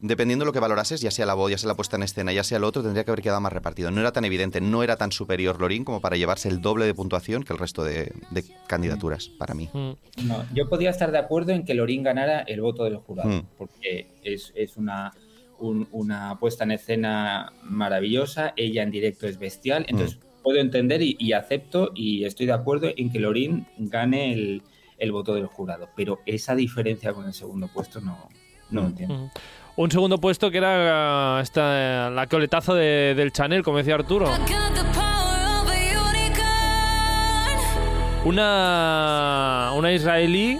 [0.00, 2.32] dependiendo de lo que valorases, ya sea la voz, ya sea la puesta en escena,
[2.32, 3.90] ya sea el otro, tendría que haber quedado más repartido.
[3.90, 6.94] No era tan evidente, no era tan superior Lorín como para llevarse el doble de
[6.94, 9.68] puntuación que el resto de, de candidaturas, para mí.
[9.72, 9.90] Mm.
[10.26, 13.42] No, yo podía estar de acuerdo en que Lorín ganara el voto del jurado, Mm.
[13.58, 15.12] porque es, es una,
[15.58, 21.16] un- una puesta en escena maravillosa, ella en directo es bestial, entonces puedo entender y,
[21.18, 24.62] y acepto y estoy de acuerdo en que Lorín gane el,
[24.98, 28.28] el voto del jurado, pero esa diferencia con el segundo puesto no,
[28.70, 28.90] no lo Mm.
[28.90, 29.30] entiendo.
[29.76, 34.26] Un segundo puesto que era ah, esta, la coletazo de- del Chanel, como decía Arturo.
[38.24, 40.58] Una, una israelí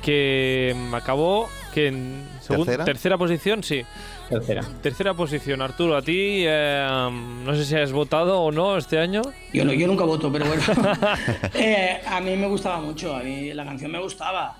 [0.00, 3.18] que acabó que en segun- ¿Tercera?
[3.18, 3.82] posición, sí.
[4.28, 4.62] Tercera.
[4.82, 5.96] Tercera posición, Arturo.
[5.96, 7.08] A ti, eh,
[7.44, 9.22] no sé si has votado o no este año.
[9.52, 10.62] Yo, no, yo nunca voto, pero bueno.
[11.54, 14.56] Eh, a mí me gustaba mucho, a mí la canción me gustaba,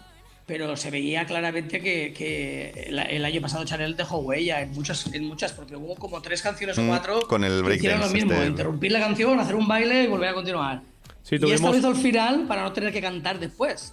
[0.46, 5.06] pero se veía claramente que, que la- el año pasado Chanel dejó huella en muchas,
[5.14, 8.08] en muchas porque hubo como tres canciones o Mm, cuatro con el que hicieron lo
[8.08, 10.82] mismo, este- interrumpir la canción, hacer un baile y volver a continuar.
[11.22, 13.92] Sí, Y esta tuvimos- lo hizo al final para no tener que cantar después.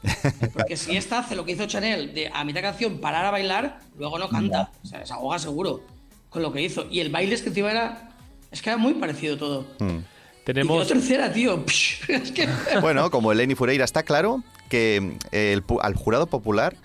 [0.52, 3.80] Porque si esta hace lo que hizo Chanel de a mitad canción parar a bailar,
[4.00, 4.72] luego no canta.
[4.84, 5.84] O sea, se ahoga seguro
[6.30, 6.88] con lo que hizo.
[6.90, 8.10] Y el baile es que encima era.
[8.50, 9.68] Es que era muy parecido todo.
[9.78, 9.98] Mm.
[10.00, 10.88] Y Tenemos.
[10.88, 11.64] quedó tercera, tío.
[12.08, 12.50] Es que.
[12.82, 16.76] Bueno, como Eleni Fureira está claro que eh, el al jurado popular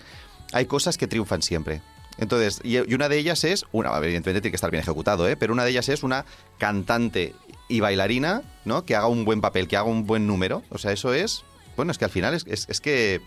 [0.53, 1.81] hay cosas que triunfan siempre.
[2.17, 5.35] Entonces, y, y una de ellas es, una, evidentemente tiene que estar bien ejecutado, ¿eh?
[5.35, 6.25] pero una de ellas es una
[6.57, 7.33] cantante
[7.67, 8.85] y bailarina, ¿no?
[8.85, 10.63] Que haga un buen papel, que haga un buen número.
[10.69, 11.43] O sea, eso es,
[11.75, 13.21] bueno, es que al final es, es, es que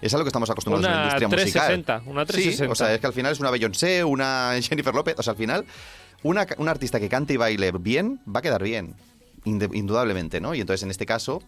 [0.00, 2.12] es a lo que estamos acostumbrados en la Una industria 360, musical.
[2.12, 2.72] una Sí, 360.
[2.72, 5.36] o sea, es que al final es una Beyoncé, una Jennifer López, o sea, al
[5.36, 5.66] final
[6.22, 8.94] una, una artista que cante y baile bien va a quedar bien,
[9.44, 10.54] indudablemente, ¿no?
[10.54, 11.42] Y entonces en este caso,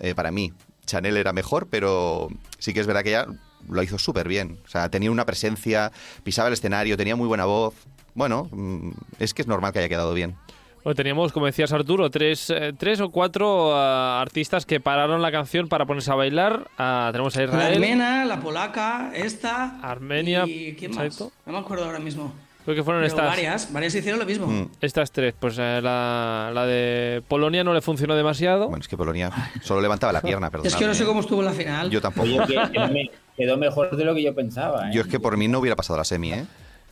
[0.00, 0.52] eh, para mí,
[0.86, 3.26] Chanel era mejor, pero sí que es verdad que ella
[3.68, 4.58] lo hizo súper bien.
[4.64, 5.92] O sea, tenía una presencia,
[6.24, 7.74] pisaba el escenario, tenía muy buena voz.
[8.14, 10.36] Bueno, mm, es que es normal que haya quedado bien.
[10.84, 15.30] Bueno, teníamos, como decías Arturo, tres, eh, tres o cuatro ah, artistas que pararon la
[15.30, 16.68] canción para ponerse a bailar.
[16.76, 19.78] Ah, tenemos a La Israel, armena, la polaca, esta.
[19.80, 21.04] Armenia, ¿Y quién más?
[21.04, 21.32] exacto.
[21.46, 22.32] No me acuerdo ahora mismo.
[22.64, 24.46] Creo que fueron Pero estas, varias, varias hicieron lo mismo.
[24.46, 24.68] Mm.
[24.80, 25.34] estas tres.
[25.38, 28.68] Pues eh, la, la de Polonia no le funcionó demasiado.
[28.68, 29.30] Bueno, es que Polonia
[29.62, 30.66] solo levantaba la pierna, perdón.
[30.66, 31.90] es que no sé cómo estuvo en la final.
[31.90, 32.26] Yo tampoco.
[32.28, 34.88] Oye, que quedó, me- quedó mejor de lo que yo pensaba.
[34.88, 34.90] ¿eh?
[34.94, 36.44] Yo es que por mí no hubiera pasado la semi, ¿eh?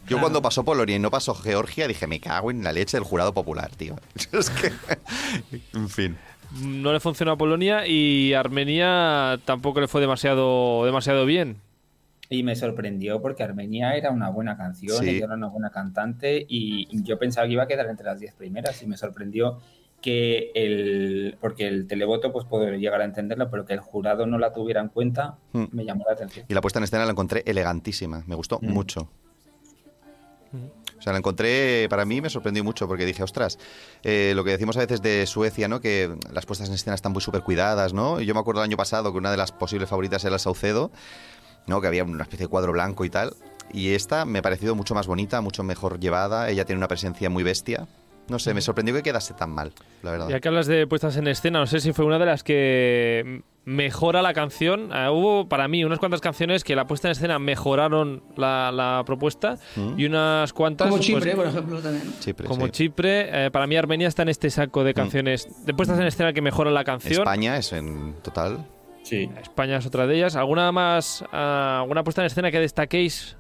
[0.04, 0.20] Yo Claro.
[0.22, 3.35] cuando pasó Polonia y no pasó Georgia dije, me cago en la leche del jurado
[3.35, 3.96] popular, tío.
[4.33, 4.72] Es que...
[5.74, 6.16] en fin.
[6.62, 11.59] No le funcionó a Polonia y Armenia tampoco le fue demasiado, demasiado bien.
[12.33, 15.11] Y me sorprendió porque Armenia era una buena canción, Sí.
[15.16, 18.35] ella era una buena cantante y yo pensaba que iba a quedar entre las 10
[18.35, 19.59] primeras y me sorprendió
[20.01, 24.38] que el porque el televoto pues puedo llegar a entenderlo, pero que el jurado no
[24.38, 25.64] la tuviera en cuenta Mm.
[25.73, 26.47] me llamó la atención.
[26.49, 28.69] Y la puesta en escena la encontré elegantísima, me gustó Mm.
[28.73, 29.09] mucho.
[30.99, 33.59] O sea, la encontré, para mí me sorprendió mucho porque dije, ostras,
[34.05, 35.81] eh, lo que decimos a veces de Suecia, ¿no?
[35.81, 38.21] Que las puestas en escena están muy súper cuidadas, ¿no?
[38.21, 40.40] Y yo me acuerdo el año pasado que una de las posibles favoritas era el
[40.40, 40.90] Saucedo,
[41.70, 41.80] ¿no?
[41.80, 43.33] Que había una especie de cuadro blanco y tal.
[43.72, 46.50] Y esta me ha parecido mucho más bonita, mucho mejor llevada.
[46.50, 47.87] Ella tiene una presencia muy bestia.
[48.28, 50.28] No sé, me sorprendió que quedase tan mal, la verdad.
[50.28, 53.42] Ya que hablas de puestas en escena, no sé si fue una de las que
[53.64, 54.90] mejora la canción.
[54.94, 59.02] Eh, hubo para mí unas cuantas canciones que la puesta en escena mejoraron la, la
[59.04, 59.98] propuesta Mm.
[59.98, 62.04] y unas cuantas Como pues, Chipre, por ejemplo, también.
[62.20, 62.72] Chipre, como sí.
[62.72, 63.46] Chipre.
[63.46, 66.40] Eh, para mí Armenia está en este saco de canciones de puestas en escena que
[66.40, 67.22] mejoran la canción.
[67.22, 68.64] España es en total.
[69.11, 69.29] Sí.
[69.42, 70.37] España es otra de ellas.
[70.37, 73.37] ¿Alguna más, ah, alguna puesta en escena que destaquéis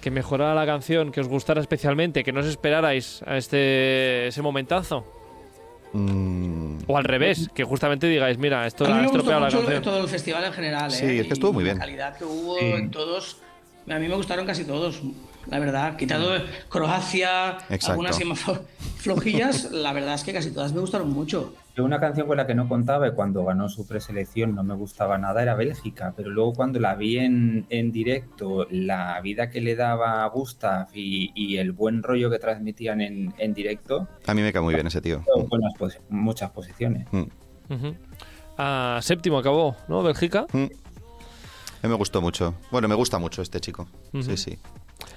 [0.00, 4.42] que mejorara la canción, que os gustara especialmente, que no os esperarais a este ese
[4.42, 5.04] momentazo?
[5.92, 9.50] Mm, O al revés, que justamente digáis, mira, esto A mí ha gustó estropeado la
[9.50, 9.82] canción.
[9.82, 10.90] todo el festival en general.
[10.90, 11.20] Sí, ¿eh?
[11.20, 11.76] es que estuvo muy bien.
[11.78, 12.64] La calidad que hubo Sí.
[12.66, 13.38] en todos.
[13.90, 15.00] A mí me gustaron casi todos,
[15.46, 15.96] la verdad.
[15.96, 16.30] Quitando
[16.68, 17.92] Croacia, Exacto.
[17.92, 18.60] algunas más flo-
[18.98, 21.54] flojillas, la verdad es que casi todas me gustaron mucho.
[21.78, 24.74] Yo una canción con la que no contaba y cuando ganó su preselección no me
[24.74, 29.60] gustaba nada era Bélgica, pero luego cuando la vi en, en directo, la vida que
[29.60, 34.34] le daba a Gustav y, y el buen rollo que transmitían en, en directo, a
[34.34, 35.22] mí me cae muy bien ese tío.
[35.48, 37.06] buenas posi- muchas posiciones.
[37.12, 37.22] Mm.
[38.56, 40.02] Ah, séptimo acabó, ¿no?
[40.02, 40.46] Bélgica.
[40.52, 40.64] Mm.
[40.64, 42.56] A mí me gustó mucho.
[42.72, 43.86] Bueno, me gusta mucho este chico.
[44.20, 44.58] Sí, sí.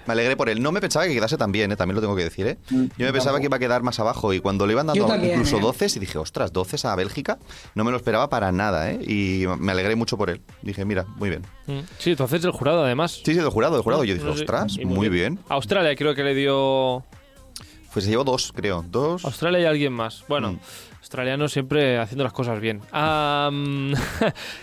[0.08, 0.62] Me alegré por él.
[0.62, 1.76] No me pensaba que quedase tan bien, ¿eh?
[1.76, 2.48] también lo tengo que decir.
[2.48, 2.58] ¿eh?
[2.70, 5.06] Mm, Yo me pensaba que iba a quedar más abajo y cuando le iban dando
[5.06, 5.62] también, incluso ¿eh?
[5.62, 7.38] 12 y dije, ostras, 12 a Bélgica,
[7.76, 8.92] no me lo esperaba para nada.
[8.92, 9.00] ¿eh?
[9.02, 10.42] Y me alegré mucho por él.
[10.62, 11.44] Dije, mira, muy bien.
[11.68, 11.80] Mm.
[12.00, 13.12] Sí, entonces el jurado además.
[13.24, 14.04] Sí, sí, del jurado, del jurado.
[14.04, 15.40] Yo dije, ostras, muy bien.
[15.50, 17.06] Australia creo que le dio...
[17.94, 18.86] Pues se llevó dos, creo.
[18.88, 19.26] Dos.
[19.26, 20.24] Australia y alguien más.
[20.30, 20.60] Bueno, Mm.
[21.02, 22.80] Australianos siempre haciendo las cosas bien.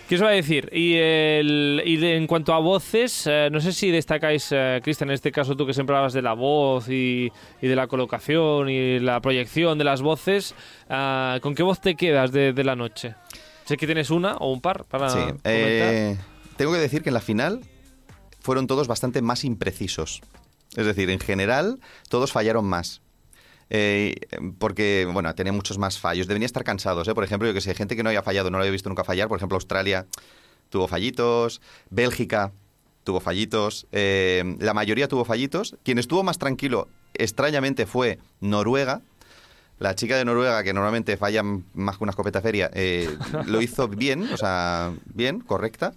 [0.09, 0.71] ¿Qué os va a decir?
[0.73, 5.11] Y, el- y de- en cuanto a voces, eh, no sé si destacáis, eh, Cristian,
[5.11, 8.69] en este caso tú que siempre hablas de la voz y, y de la colocación
[8.69, 10.55] y la proyección de las voces,
[10.89, 13.15] ah, ¿con qué voz te quedas de, de la noche?
[13.65, 15.19] Sé que tienes una o un par para Sí.
[15.45, 16.17] eh,
[16.57, 17.61] tengo que decir que en la final
[18.41, 20.23] fueron todos bastante más imprecisos.
[20.77, 23.03] Es decir, en general, todos fallaron más.
[23.71, 24.15] Eh,
[24.59, 26.27] porque, bueno, tenía muchos más fallos.
[26.27, 27.15] Deberían estar cansados, ¿eh?
[27.15, 29.05] Por ejemplo, yo que sé, gente que no haya fallado, no lo había visto nunca
[29.05, 29.29] fallar.
[29.29, 30.07] Por ejemplo, Australia
[30.71, 32.53] tuvo fallitos, Bélgica
[33.05, 35.77] tuvo fallitos, eh, la mayoría tuvo fallitos.
[35.83, 39.01] Quien estuvo más tranquilo, extrañamente, fue Noruega.
[39.79, 43.09] La chica de Noruega, que normalmente falla más que una escopeta feria, eh,
[43.47, 45.95] lo hizo bien, o sea, bien, correcta.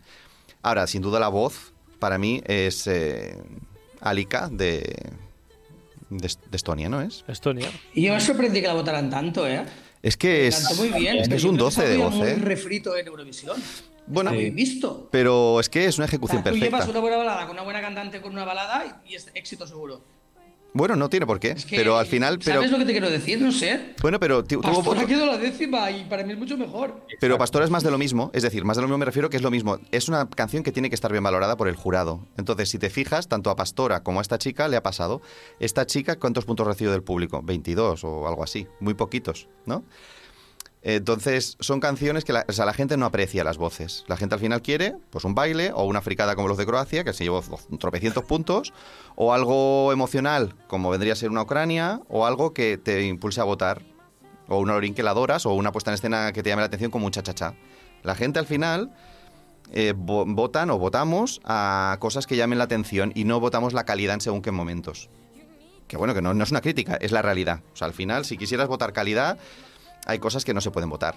[0.62, 3.36] Ahora, sin duda la voz, para mí, es eh,
[4.00, 5.12] Alika de,
[6.12, 7.24] de, de Estonia, ¿no es?
[7.28, 7.70] Estonia.
[7.94, 9.64] Y yo me sorprendí que la votaran tanto, ¿eh?
[10.04, 11.18] Es que es, muy bien.
[11.18, 12.36] es, que es un creo 12 de voz, ¿eh?
[12.36, 13.62] refrito en Eurovisión.
[14.08, 15.08] Bueno, Muy visto.
[15.12, 16.90] pero es que es una O sea, ejecución tú llevas perfecta.
[16.92, 20.04] una buena balada con una buena cantante con una balada y es éxito seguro.
[20.74, 22.40] Bueno, no tiene por qué, Es que, pero al final...
[22.40, 23.42] Pero, ¿Sabes lo que te quiero decir?
[23.42, 23.94] No sé.
[24.02, 27.06] bueno, pero Pastora voto- quedó la décima y para mí es mucho mejor.
[27.20, 29.30] Pero Pastora es más de lo mismo, es decir, más de lo mismo me refiero
[29.30, 29.80] que es lo mismo.
[29.92, 32.26] Es una canción que tiene que estar bien valorada por el jurado.
[32.38, 35.22] Entonces, si te fijas, tanto a Pastora como a esta chica le ha pasado.
[35.60, 37.42] Esta chica, ¿cuántos puntos recibió del público?
[37.44, 39.84] 22 o algo así, muy poquitos, ¿no?
[40.84, 44.04] Entonces, son canciones que la, la gente no aprecia las voces.
[44.08, 47.04] La gente al final quiere pues un baile o una fricada como los de Croacia,
[47.04, 47.44] que se llevó
[47.80, 48.74] tropecientos puntos,
[49.16, 53.44] o algo emocional, como vendría a ser una Ucrania, o algo que te impulse a
[53.44, 53.84] votar,
[54.48, 56.66] o una Lorín que la adoras, o una puesta en escena que te llame la
[56.68, 57.54] atención como un cha-cha-cha.
[58.02, 58.92] La gente al final
[59.72, 63.84] eh, vo- votan o votamos a cosas que llamen la atención y no votamos la
[63.86, 65.10] calidad en según qué momentos.
[65.88, 67.62] Que bueno, que no, no es una crítica, es la realidad.
[67.74, 69.38] O sea, al final, si quisieras votar calidad,
[70.06, 71.16] hay cosas que no se pueden votar.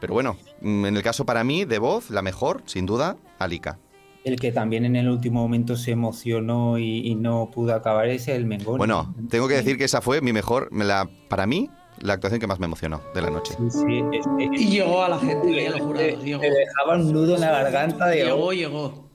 [0.00, 3.78] Pero bueno, mm, en el caso para mí, de voz, la mejor, sin duda, Alika.
[4.24, 8.26] El que también en el último momento se emocionó y, y no pudo acabar es
[8.28, 8.78] el Mengoni.
[8.78, 12.46] Bueno, tengo que decir que esa fue mi mejor, la, para mí, la actuación que
[12.46, 13.54] más me emocionó de la noche.
[13.70, 16.24] Sí, sí, Y llegó a la gente, jurados.
[16.24, 19.06] Llegó, te dejaba un nudo en la garganta de llegó, llegó.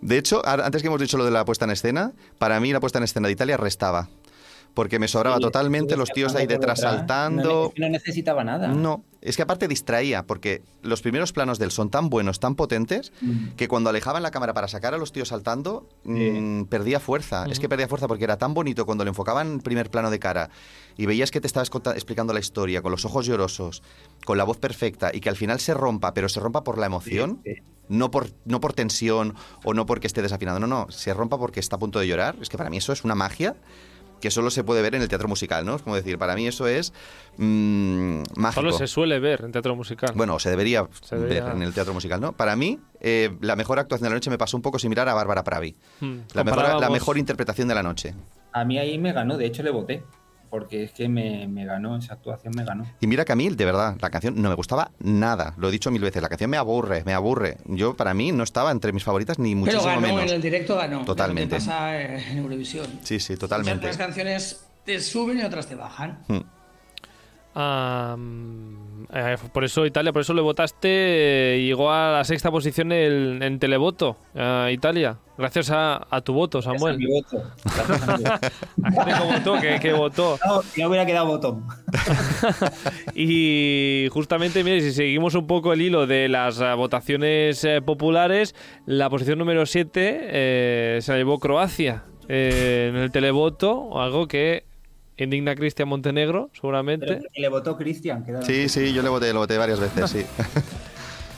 [0.00, 2.80] De hecho, antes que hemos dicho lo de la puesta en escena, para mí la
[2.80, 4.08] puesta en escena de Italia restaba.
[4.76, 7.42] Porque me sobraba Sí, totalmente los tíos ahí detrás saltando.
[7.42, 8.68] No, ne- no necesitaba nada.
[8.68, 12.56] No, es que aparte distraía, porque los primeros planos de él son tan buenos, tan
[12.56, 13.54] potentes, Mm.
[13.56, 17.46] que cuando alejaban la cámara para sacar a los tíos saltando, mm, perdía fuerza.
[17.50, 20.18] Es que perdía fuerza porque era tan bonito cuando le enfocaban en primer plano de
[20.18, 20.50] cara
[20.98, 23.82] y veías que te estabas explicando la historia, con los ojos llorosos,
[24.26, 26.84] con la voz perfecta, y que al final se rompa, pero se rompa por la
[26.86, 27.40] emoción.
[27.44, 27.54] Sí.
[27.88, 31.60] No por, no por tensión o no porque esté desafinado, no, no, se rompa porque
[31.60, 32.36] está a punto de llorar.
[32.42, 33.54] Es que para mí eso es una magia
[34.26, 35.76] que solo se puede ver en el teatro musical, ¿no?
[35.76, 36.92] Es como decir, para mí eso es
[37.36, 38.60] mm, mágico.
[38.62, 40.10] Solo se suele ver en teatro musical.
[40.16, 42.32] Bueno, se debería, Se debería- ver en el teatro musical, ¿no?
[42.32, 45.14] Para mí, eh, la mejor actuación de la noche me pasó un poco similar a
[45.14, 45.76] Bárbara Pravi.
[46.00, 48.14] Hmm, La mejor, la mejor interpretación de la noche.
[48.52, 50.02] A mí ahí me ganó, de hecho le voté.
[50.50, 52.86] Porque es que me, me ganó, esa actuación me ganó.
[53.00, 55.54] Y mira que a mí, de verdad, la canción no me gustaba nada.
[55.58, 57.58] Lo he dicho mil veces, la canción me aburre, me aburre.
[57.66, 60.22] Yo, para mí, no estaba entre mis favoritas ni Pero muchísimo ganó, menos.
[60.22, 61.04] en el directo ganó.
[61.04, 61.56] Totalmente.
[61.56, 62.86] Es lo que pasa eh, en Eurovisión.
[63.02, 63.86] Sí, sí, Muchas totalmente.
[63.86, 66.20] las canciones te suben y otras te bajan.
[66.28, 66.38] Mm.
[67.58, 72.92] Eh, por eso Italia, por eso le votaste eh, y llegó a la sexta posición
[72.92, 75.18] en, en televoto a Italia.
[75.38, 76.98] Gracias a, a tu voto, Samuel.
[76.98, 78.46] Gracias a mi voto.
[78.82, 80.38] A gente como votó, que, que votó.
[80.44, 81.64] No, hubiera quedado botón.
[83.14, 88.54] Y justamente, mire, si seguimos un poco el hilo de las votaciones eh, populares,
[88.86, 94.64] la posición número 7 se la llevó Croacia en el televoto, algo que
[95.24, 97.06] indigna a Cristian Montenegro, seguramente.
[97.06, 98.24] Pero porque le votó Cristian.
[98.42, 100.24] Sí, sí, yo le voté, lo voté varias veces, sí.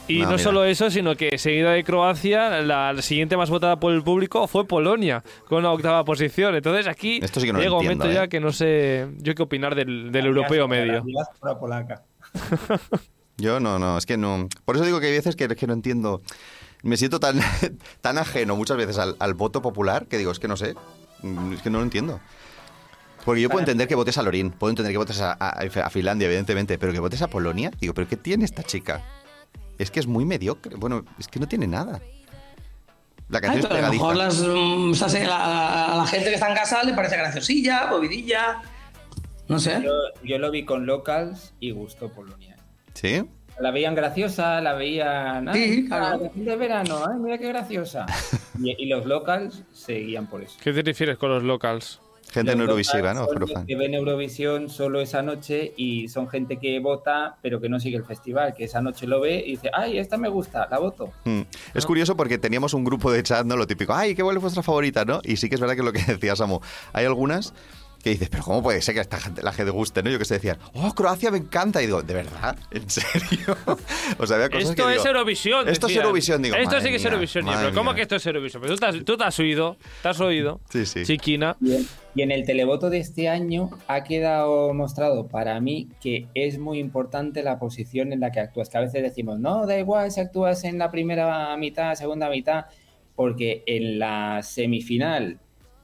[0.08, 3.92] Y No, no solo eso, sino que seguida de Croacia, la, siguiente más votada por
[3.92, 6.54] el público fue Polonia, con la octava posición.
[6.54, 8.28] Entonces aquí Esto sí que no llega un momento ya ¿eh?
[8.30, 11.04] que no sé yo qué opinar del, del europeo medio.
[11.42, 12.02] la polaca.
[13.40, 14.48] Yo no, no, es que no.
[14.64, 16.22] Por eso digo que hay veces que, que no entiendo.
[16.82, 17.38] Me siento tan,
[18.00, 20.74] tan ajeno muchas veces al, al voto popular que digo, es que no sé.
[21.52, 22.20] Es que no lo entiendo.
[23.28, 25.90] Porque yo puedo entender que votes a Lorín, puedo entender que votes a, a- a
[25.90, 29.02] Finlandia, evidentemente, pero que votes a Polonia, digo, ¿pero qué tiene esta chica?
[29.76, 30.76] Es que es muy mediocre.
[30.76, 32.00] Bueno, es que no tiene nada.
[33.28, 34.46] La Ay, canción es pero a lo mejor pegadiza.
[34.46, 37.18] las, mm, o sea, se- a, a la gente que está en casa le parece
[37.18, 38.62] graciosilla, movidilla.
[39.46, 39.82] No sé.
[39.84, 39.92] Yo,
[40.24, 42.56] yo lo vi con locals y gustó Polonia.
[42.94, 43.22] ¿Sí?
[43.60, 45.52] La veían graciosa, la veían.
[45.52, 46.30] Sí, "Ay, claro.
[46.34, 48.06] de verano, ay, mira qué graciosa.
[48.60, 50.56] Y, y los locals seguían por eso.
[50.60, 52.00] ¿Qué te refieres con los locals?
[52.30, 53.26] Gente Los neurovisiva, ¿no?
[53.66, 57.96] Que ven Eurovisión solo esa noche y son gente que vota, pero que no sigue
[57.96, 61.10] el festival, que esa noche lo ve y dice, ay, esta me gusta, la voto.
[61.24, 61.42] Mm.
[61.74, 63.56] Es curioso porque teníamos un grupo de chat, ¿no?
[63.56, 65.20] Lo típico, ay, ¿qué cuál es vuestra favorita, no?
[65.24, 66.60] Y sí que es verdad que lo que decía Samu,
[66.92, 67.54] hay algunas
[68.08, 70.10] que dices, pero ¿cómo puede ser que a esta gente, la gente guste, no?
[70.10, 71.82] Yo que sé, decían, oh, Croacia me encanta.
[71.82, 72.56] Y digo, ¿de verdad?
[72.70, 73.56] ¿En serio?
[74.18, 75.68] o sea, había cosas Esto que es digo, Eurovisión.
[75.68, 75.96] Esto es.
[75.96, 77.46] Eurovisión, digo, Esto sí que es Eurovisión.
[77.46, 78.62] Pero ¿Cómo que esto es Eurovisión?
[78.62, 80.60] Pero tú te has, tú te has oído, te has oído.
[80.70, 81.04] Sí, sí.
[81.04, 81.56] Chiquina.
[82.14, 86.78] Y en el televoto de este año ha quedado mostrado para mí que es muy
[86.78, 88.68] importante la posición en la que actúas.
[88.68, 92.64] Que a veces decimos, no, da igual si actúas en la primera mitad, segunda mitad,
[93.14, 95.38] porque en la semifinal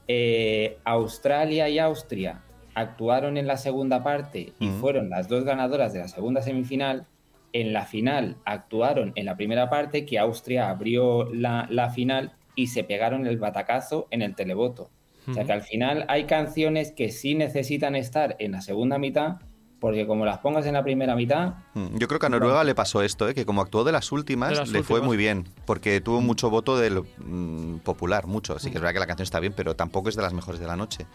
[0.08, 2.42] eh, Australia y Austria
[2.74, 7.06] actuaron en la segunda parte y fueron las dos ganadoras de la segunda semifinal.
[7.52, 12.66] En la final actuaron en la primera parte, que Austria abrió la, la final y
[12.68, 14.90] se pegaron el batacazo en el televoto.
[15.26, 19.36] O sea que al final hay canciones que sí necesitan estar en la segunda mitad,
[19.84, 22.74] porque como las pongas en la primera mitad, Mm, Yo creo que a Noruega le
[22.74, 23.34] pasó esto, ¿eh?
[23.34, 26.48] que como actuó de las últimas, De las le fue muy bien, porque tuvo mucho
[26.48, 28.56] voto del mm, popular, mucho.
[28.56, 30.58] Así que es verdad que la canción está bien, pero tampoco es de las mejores
[30.58, 31.06] de la noche.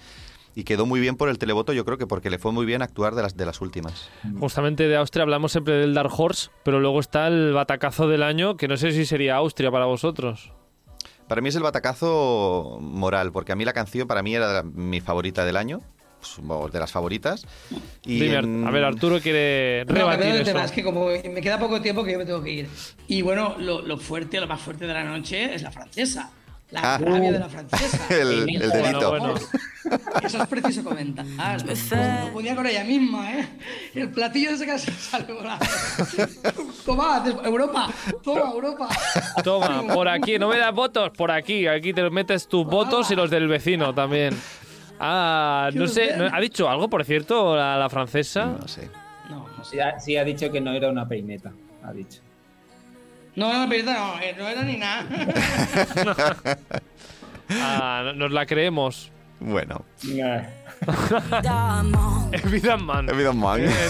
[0.53, 2.83] Y quedó muy bien por el televoto, yo creo que porque le fue muy bien
[2.83, 4.07] actuar de las, de las últimas.
[4.39, 8.55] Justamente de Austria hablamos siempre del Dark Horse, pero luego está el batacazo del año,
[8.55, 10.51] que no sé si sería Austria para vosotros.
[11.27, 15.01] Para mí es el batacazo moral, porque a mí la canción para mí era mi
[15.01, 15.79] favorita del año.
[16.19, 17.45] Pues, de las favoritas.
[18.03, 20.51] Y Dime, en- A ver, Arturo quiere No, rebatir pero el eso.
[20.51, 22.69] tema es que como me queda poco tiempo que yo me tengo que ir.
[23.07, 26.31] Y bueno, lo, lo fuerte, lo más fuerte de la noche es la francesa.
[26.71, 26.97] La Ah.
[26.99, 27.97] rabia de la francesa.
[28.11, 29.09] El, el Bueno, dedito.
[29.09, 29.33] bueno.
[30.21, 31.25] Eso es preciso comentar.
[31.25, 33.49] No podía con ella misma, ¿eh?
[33.95, 35.65] El platillo ese que se sale volando.
[36.85, 37.89] Toma, Europa.
[38.23, 38.87] Toma, Europa.
[39.43, 41.65] Toma, por aquí, no me das votos, por aquí.
[41.65, 44.39] Aquí te metes tus votos y los del vecino también.
[44.99, 48.45] Ah, no sé, ¿no- ¿ha dicho algo, por cierto, la, la francesa?
[48.59, 48.89] No sé.
[49.29, 49.71] No, no sé.
[49.71, 51.51] Sí ha, sí ha dicho que no era una peineta,
[51.83, 52.19] ha dicho.
[53.35, 55.05] No, no, pero no, eh, no era ni nada.
[57.51, 59.11] Ah, no- nos la creemos.
[59.39, 59.85] Bueno.
[60.07, 60.45] Eh,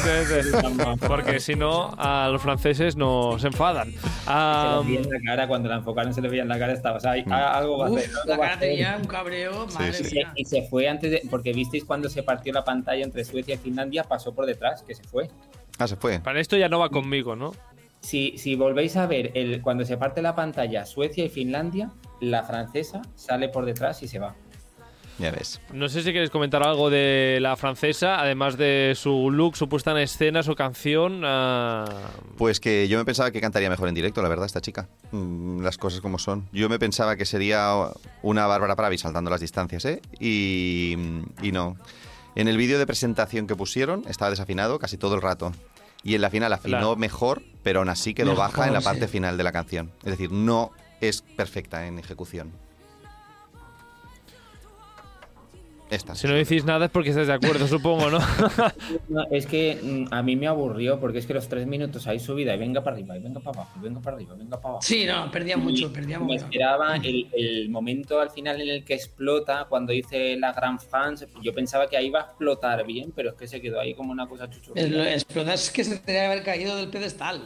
[0.05, 0.95] eh, eh.
[1.07, 3.91] Porque si no, a los franceses nos enfadan.
[3.91, 3.97] Se
[4.29, 6.97] le veía en la cara, cuando la enfocaron se le veía en la cara, estaba,
[6.97, 7.31] o sea, hay- Mm.
[7.33, 8.09] algo va a hacer.
[8.25, 10.15] La cara tenía un cabreo, madre sí.
[10.15, 10.33] Mía.
[10.35, 11.21] y se fue antes de.
[11.29, 14.95] Porque visteis cuando se partió la pantalla entre Suecia y Finlandia, pasó por detrás, que
[14.95, 15.29] se fue.
[15.77, 16.19] Ah, se fue.
[16.19, 17.53] para esto ya no va conmigo, ¿no?
[18.01, 21.91] Si, si volvéis a ver el, cuando se parte la pantalla Suecia y Finlandia,
[22.21, 24.35] la francesa sale por detrás y se va.
[25.19, 25.59] Ya ves.
[25.73, 29.91] No sé si queréis comentar algo de la francesa, además de su look, su puesta
[29.91, 31.21] en escena, su canción.
[31.25, 31.85] ah,
[32.37, 34.87] Pues que yo me pensaba que cantaría mejor en directo, la verdad, esta chica.
[35.11, 36.47] Mm, Las cosas como son.
[36.53, 37.73] Yo me pensaba que sería
[38.21, 40.01] una Bárbara Pravi saltando las distancias, ¿eh?
[40.19, 40.95] Y,
[41.41, 41.75] y no.
[42.35, 45.51] En el vídeo de presentación que pusieron estaba desafinado casi todo el rato.
[46.01, 46.95] Y en la final afinó Claro.
[46.95, 48.85] mejor, pero aún así quedó Mejor, baja en la sí.
[48.85, 49.91] parte final de la canción.
[50.03, 52.53] Es decir, no es perfecta en ejecución.
[55.89, 56.13] Esta.
[56.13, 58.19] si no decís nada es porque estáis de acuerdo, supongo, ¿no?
[59.09, 62.19] No, es que mm, a mí me aburrió, porque es que los tres minutos ahí
[62.19, 64.57] subida y venga para arriba, y venga para abajo, y venga para arriba, y venga
[64.57, 64.81] para abajo.
[64.83, 66.45] Sí, no, perdía mucho, perdía Me mucho.
[66.45, 71.27] esperaba el, el momento al final en el que explota, cuando dice la Gran France.
[71.41, 74.11] Yo pensaba que ahí iba a explotar bien, pero es que se quedó ahí como
[74.11, 75.13] una cosa chuchurrilla.
[75.13, 77.41] Explotar es que se tenía que haber caído del pedestal.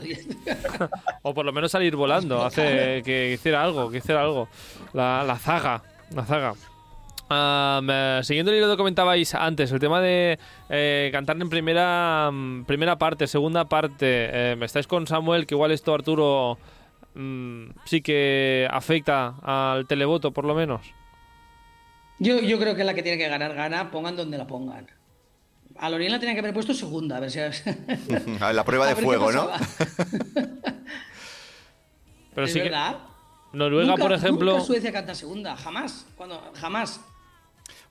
[1.21, 4.49] o por lo menos salir volando, hace que hiciera algo, que hiciera algo.
[4.93, 5.81] La, la zaga,
[6.13, 6.53] la zaga.
[7.29, 10.37] Eh, siguiendo el hilo que comentabais antes, el tema de
[10.69, 14.05] eh, cantar en primera, mm, primera parte, segunda parte.
[14.09, 16.57] eh, estáis con Samuel, que igual esto, Arturo,
[17.15, 20.85] mm, sí que afecta al televoto, por lo menos.
[22.19, 24.87] Yo, yo creo que la que tiene que ganar, gana, pongan donde la pongan.
[25.79, 27.39] A Lorien la tenía que haber puesto segunda, a ver si.
[27.39, 29.49] A ver, la prueba de fuego, ¿no?
[32.35, 32.71] Pero ¿Es sí que?
[33.53, 34.51] Noruega, Nunca- por ejemplo.
[34.53, 36.05] Nunca Suecia canta segunda, jamás.
[36.15, 37.01] Cuando, jamás.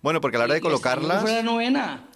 [0.03, 1.23] Bueno, porque a la hora de Que no colocarlas...
[1.23, 2.09] fuera la novena,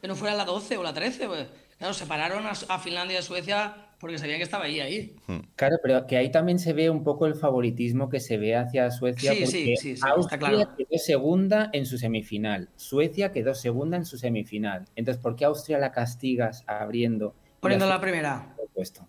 [0.00, 1.26] que no fuera la 12 o la 13.
[1.26, 1.46] Pues.
[1.78, 5.16] Claro, separaron a, a Finlandia de Suecia porque sabían que estaba ahí, ahí.
[5.56, 8.90] Claro, pero que ahí también se ve un poco el favoritismo que se ve hacia
[8.92, 9.32] Suecia.
[9.32, 10.76] Sí, sí, porque sí, sí, Austria está claro.
[10.76, 12.68] quedó segunda en su semifinal.
[12.76, 14.84] Suecia quedó segunda en su semifinal.
[14.94, 17.34] Entonces, ¿por qué Austria la castigas abriendo?
[17.56, 18.54] y Poniendo a la Suecia primera.
[18.56, 19.08] Hmm.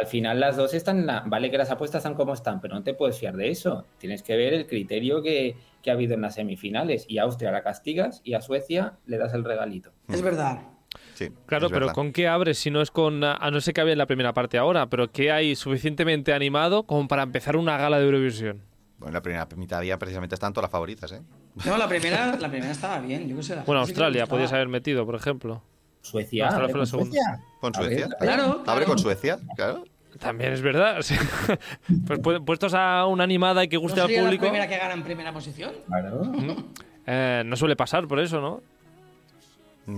[0.00, 2.74] Al final las dos están, en la- vale que las apuestas están como están, pero
[2.74, 3.84] no te puedes fiar de eso.
[3.98, 7.04] Tienes que ver el criterio que, que ha habido en las semifinales.
[7.08, 9.92] Y a Austria la castigas y a Suecia le das el regalito.
[10.08, 10.60] Es verdad.
[11.14, 11.94] Sí, Claro, es pero verdad.
[11.94, 13.22] ¿con qué abres si no es con...
[13.22, 16.84] A no ser que había en la primera parte ahora, pero ¿qué hay suficientemente animado
[16.84, 18.62] como para empezar una gala de Eurovisión?
[18.98, 21.20] Bueno, la primera mitad día precisamente están todas las favoritas, ¿eh?
[21.66, 23.28] No, la primera, la primera estaba bien.
[23.28, 25.62] Yo qué sé, la Bueno, Australia podías haber metido, por ejemplo.
[26.02, 26.86] Suecia, abre la con.
[26.86, 27.40] Suecia.
[27.60, 28.06] Con Suecia.
[28.08, 28.16] ver.
[28.18, 28.84] Claro, Abre claro.
[28.86, 29.84] con Suecia, claro.
[30.18, 30.96] También es verdad.
[32.06, 34.68] pues pu- puestos a una animada y que ¿No guste al sería público, la primera
[34.68, 35.72] que gana en primera posición?
[35.86, 36.22] Claro.
[37.06, 38.60] eh, no suele pasar por eso, ¿no?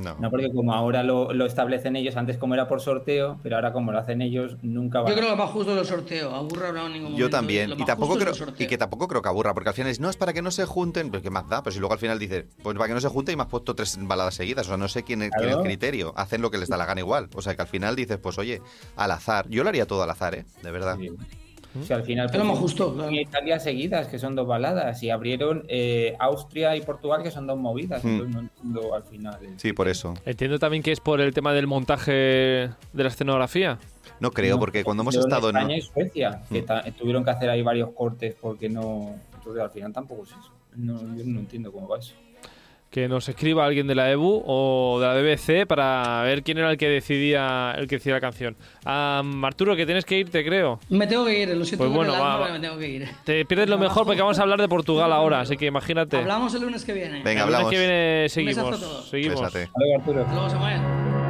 [0.00, 0.16] No.
[0.18, 3.72] No, porque como ahora lo, lo establecen ellos, antes como era por sorteo, pero ahora
[3.72, 6.34] como lo hacen ellos, nunca van Yo a- creo que va justo el sorteo.
[6.34, 7.20] Aburre hablado en ningún momento.
[7.26, 7.68] Yo también.
[7.70, 9.90] Lo Y más tampoco justo creo y que tampoco creo que aburra, porque al final
[9.90, 11.92] es no es para que no se junten, pues qué más da, pero si luego
[11.92, 14.34] al final dice, pues para que no se junten y me has puesto tres baladas
[14.34, 16.68] seguidas, o sea, no sé quién es, quién es el criterio, hacen lo que les
[16.68, 18.62] da la gana igual, o sea, que al final dices, pues oye,
[18.96, 20.44] al azar, yo lo haría todo al azar, ¿eh?
[20.62, 20.96] De verdad.
[20.98, 21.10] Sí.
[21.80, 23.10] O sea, al final Es lo más pusieron justo, claro.
[23.12, 27.58] Italia seguidas, que son dos baladas, y abrieron eh, Austria y Portugal, que son dos
[27.58, 28.04] movidas.
[28.04, 28.08] Hmm.
[28.08, 29.38] Entonces no entiendo al final.
[29.42, 29.54] eh.
[29.56, 30.14] Sí, por eso.
[30.26, 33.78] Entiendo también que es por el tema del montaje de la escenografía.
[34.20, 36.92] No creo, No, porque cuando hemos estado en España y Suecia, que Hmm.
[36.98, 39.14] tuvieron que hacer ahí varios cortes porque no.
[39.34, 40.52] Entonces al final tampoco es eso.
[40.76, 42.14] No, yo no entiendo cómo va eso.
[42.92, 46.70] Que nos escriba alguien de la EBU o de la BBC para ver quién era
[46.70, 48.54] el que decidía el que decidía la canción.
[48.84, 50.78] Am, Arturo, que tienes que irte, creo.
[50.90, 53.08] Me tengo que ir, lo siento Pues bueno, el va, me tengo que ir.
[53.24, 56.18] Te pierdes lo mejor porque vamos a hablar de Portugal ahora, así que imagínate.
[56.18, 57.22] Hablamos el lunes que viene.
[57.22, 57.70] Venga, El lunes hablamos.
[57.70, 58.80] que viene seguimos.
[58.80, 59.08] todos.
[59.08, 59.40] Seguimos.
[59.40, 60.20] Luego, Arturo.
[60.20, 61.21] Hasta luego, Samuel.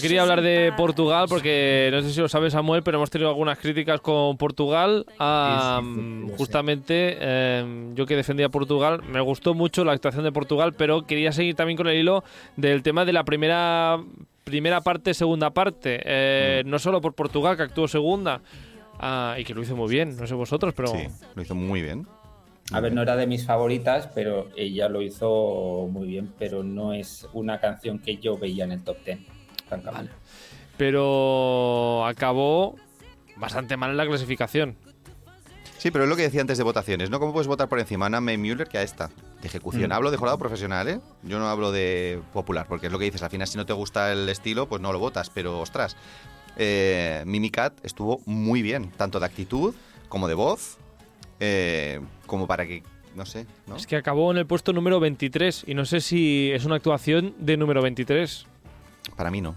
[0.00, 3.58] Quería hablar de Portugal porque no sé si lo sabes Samuel, pero hemos tenido algunas
[3.58, 5.06] críticas con Portugal.
[5.18, 6.36] Ah, sé.
[6.36, 11.06] justamente eh, yo que defendía a Portugal, me gustó mucho la actuación de Portugal, pero
[11.06, 12.24] quería seguir también con el hilo
[12.56, 13.98] del tema de la primera
[14.44, 16.00] primera parte, segunda parte.
[16.04, 16.68] Eh, Mm.
[16.70, 18.40] No solo por Portugal, que actuó segunda
[18.98, 21.82] ah, y que lo hizo muy bien, no sé vosotros, pero Sí, lo hizo muy
[21.82, 22.06] bien.
[22.72, 26.92] A ver, no era de mis favoritas, pero ella lo hizo muy bien, pero no
[26.92, 29.18] es una canción que yo veía en el top 10.
[29.70, 30.12] Francamente.
[30.76, 32.76] pero acabó
[33.36, 34.76] bastante mal en la clasificación.
[35.78, 37.18] Sí, pero es lo que decía antes de votaciones, ¿no?
[37.18, 39.08] ¿Cómo puedes votar por encima a May Müller que a esta?
[39.40, 39.88] De ejecución.
[39.88, 39.92] Mm.
[39.92, 41.00] Hablo de jurado profesional, ¿eh?
[41.22, 43.72] Yo no hablo de popular, porque es lo que dices, al final si no te
[43.72, 45.96] gusta el estilo, pues no lo votas, pero ostras.
[46.58, 49.74] Eh, Mimi Cat estuvo muy bien, tanto de actitud
[50.10, 50.76] como de voz,
[51.40, 52.82] eh, como para que,
[53.14, 53.76] no sé, ¿no?
[53.76, 57.34] Es que acabó en el puesto número 23 y no sé si es una actuación
[57.38, 58.46] de número 23.
[59.20, 59.54] Para mí no.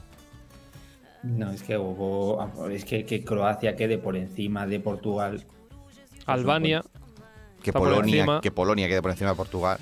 [1.24, 5.45] No, es que hubo, es que, que Croacia quede por encima de Portugal.
[6.26, 6.84] Albania.
[7.61, 9.78] Que Polonia, que Polonia quede por encima de Portugal.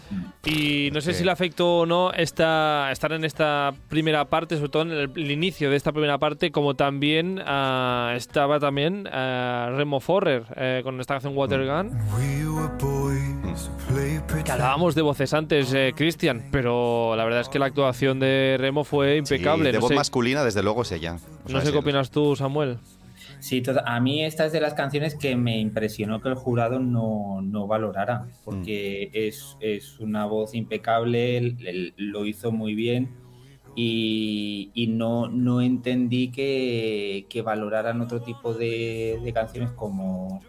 [0.46, 1.20] Y no sé Sí.
[1.20, 5.12] si le afectó o no esta, estar en esta primera parte, sobre todo en el,
[5.16, 10.82] el inicio de esta primera parte, como también ah, estaba también ah, Remo Forrer eh,
[10.84, 13.41] con esta canción Water Gun.
[14.44, 18.58] Que hablábamos de voces antes, eh, Cristian, pero la verdad es que la actuación de
[18.60, 19.66] Remo fue impecable.
[19.66, 21.16] Sí, de no voz sé, masculina, desde luego, es ella.
[21.46, 22.78] O sea, no sé qué el- opinas tú, Samuel.
[23.40, 26.80] Sí, toda- a mí esta es de las canciones que me impresionó que el jurado
[26.80, 31.56] no, no valorara, porque es, es una voz impecable,
[31.98, 33.10] lo hizo muy bien
[33.76, 40.42] y, y no, no entendí que, que valoraran otro tipo de, de canciones como,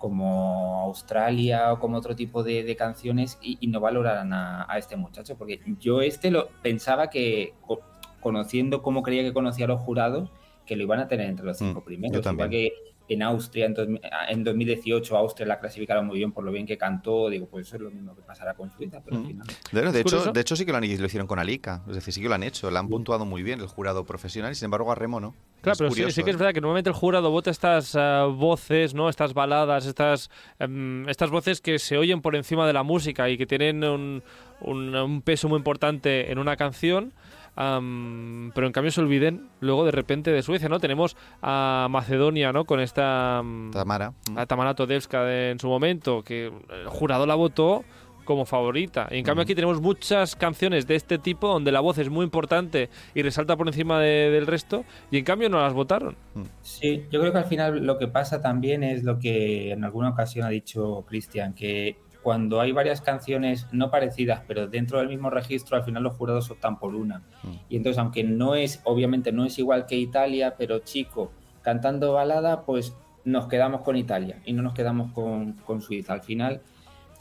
[0.00, 4.78] como Australia o como otro tipo de, de canciones y, y no valoraran a, a
[4.78, 7.82] este muchacho, porque yo este lo pensaba que, co-
[8.20, 10.32] conociendo cómo creía que conocía a los jurados,
[10.66, 12.12] que lo iban a tener entre los cinco Mm, primeros.
[12.12, 12.30] yo también.
[12.32, 12.72] Igual que
[13.14, 13.88] en Austria, en, dos-
[14.28, 17.28] en 2018, Austria la clasificaron muy bien por lo bien que cantó.
[17.28, 19.26] Digo, pues eso es lo mismo que pasará con Suiza, pero al Mm.
[19.26, 19.46] final.
[19.72, 20.32] De, hecho, curioso.
[20.32, 21.82] de hecho, sí que lo, han- lo hicieron con Alika.
[21.88, 22.70] Es decir, sí que lo han hecho.
[22.70, 25.34] La han puntuado muy bien el jurado profesional y sin embargo a Remo no.
[25.62, 26.38] Claro, Es pero sí, curioso, sí que es ¿eh?
[26.38, 29.08] verdad que normalmente el jurado vota estas ah, voces, ¿no?
[29.08, 33.36] Estas baladas, estas, em, estas voces que se oyen por encima de la música y
[33.36, 34.22] que tienen un,
[34.60, 37.12] un- un peso muy importante en una canción.
[37.56, 40.80] Pero en cambio se olviden luego de repente de Suecia, ¿no?
[40.80, 42.64] Tenemos a Macedonia, ¿no?
[42.64, 44.12] Con esta mm, Tamara.
[44.36, 47.84] a Tamara Todevska de- en su momento, que el jurado la votó
[48.24, 49.08] como favorita.
[49.10, 52.22] Y en cambio aquí tenemos muchas canciones de este tipo donde la voz es muy
[52.24, 56.14] importante y resalta por encima de- del resto y en cambio no las votaron.
[56.62, 60.10] Sí, yo creo que al final lo que pasa también es lo que en alguna
[60.10, 65.30] ocasión ha dicho Cristian, que cuando hay varias canciones no parecidas, pero dentro del mismo
[65.30, 67.22] registro, al final los jurados optan por una.
[67.68, 72.62] Y entonces, aunque no es, obviamente no es igual que Italia, pero chico, cantando balada,
[72.64, 72.94] pues
[73.24, 76.12] nos quedamos con Italia y no nos quedamos con, con Suiza.
[76.14, 76.60] Al final,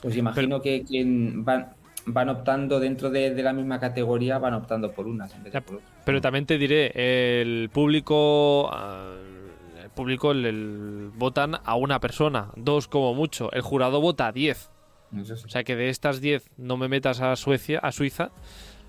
[0.01, 1.73] pues imagino que quien van,
[2.05, 5.61] van optando dentro de, de la misma categoría, van optando por unas en vez de
[5.61, 5.89] por otras.
[6.05, 6.91] Pero también te diré,
[7.41, 8.69] el público...
[9.83, 13.51] El público el- el- votan a una persona, dos como mucho.
[13.51, 14.69] El jurado vota a 10.
[15.17, 15.43] Eso sí.
[15.45, 18.31] O sea que de estas 10 no me metas a Suecia, a Suiza.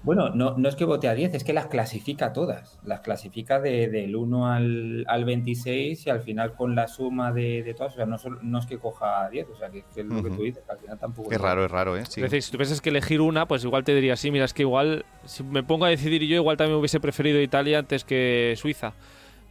[0.02, 2.78] Bueno, no, no es que vote a 10, es que las clasifica todas.
[2.84, 7.62] Las clasifica de- del 1 al, al 26 y al final con la suma de,
[7.62, 7.92] de todas.
[7.92, 10.06] O sea, no, solo- no es que coja a 10, o sea, que, que es
[10.06, 11.30] lo que tú dices, que al final tampoco.
[11.30, 12.04] Es raro, es raro, ¿eh?
[12.06, 12.20] Sí.
[12.22, 14.62] Es decir, si tuvieses que elegir una, pues igual te diría, sí, mira, es que
[14.62, 18.94] igual, si me pongo a decidir yo, igual también hubiese preferido Italia antes que Suiza.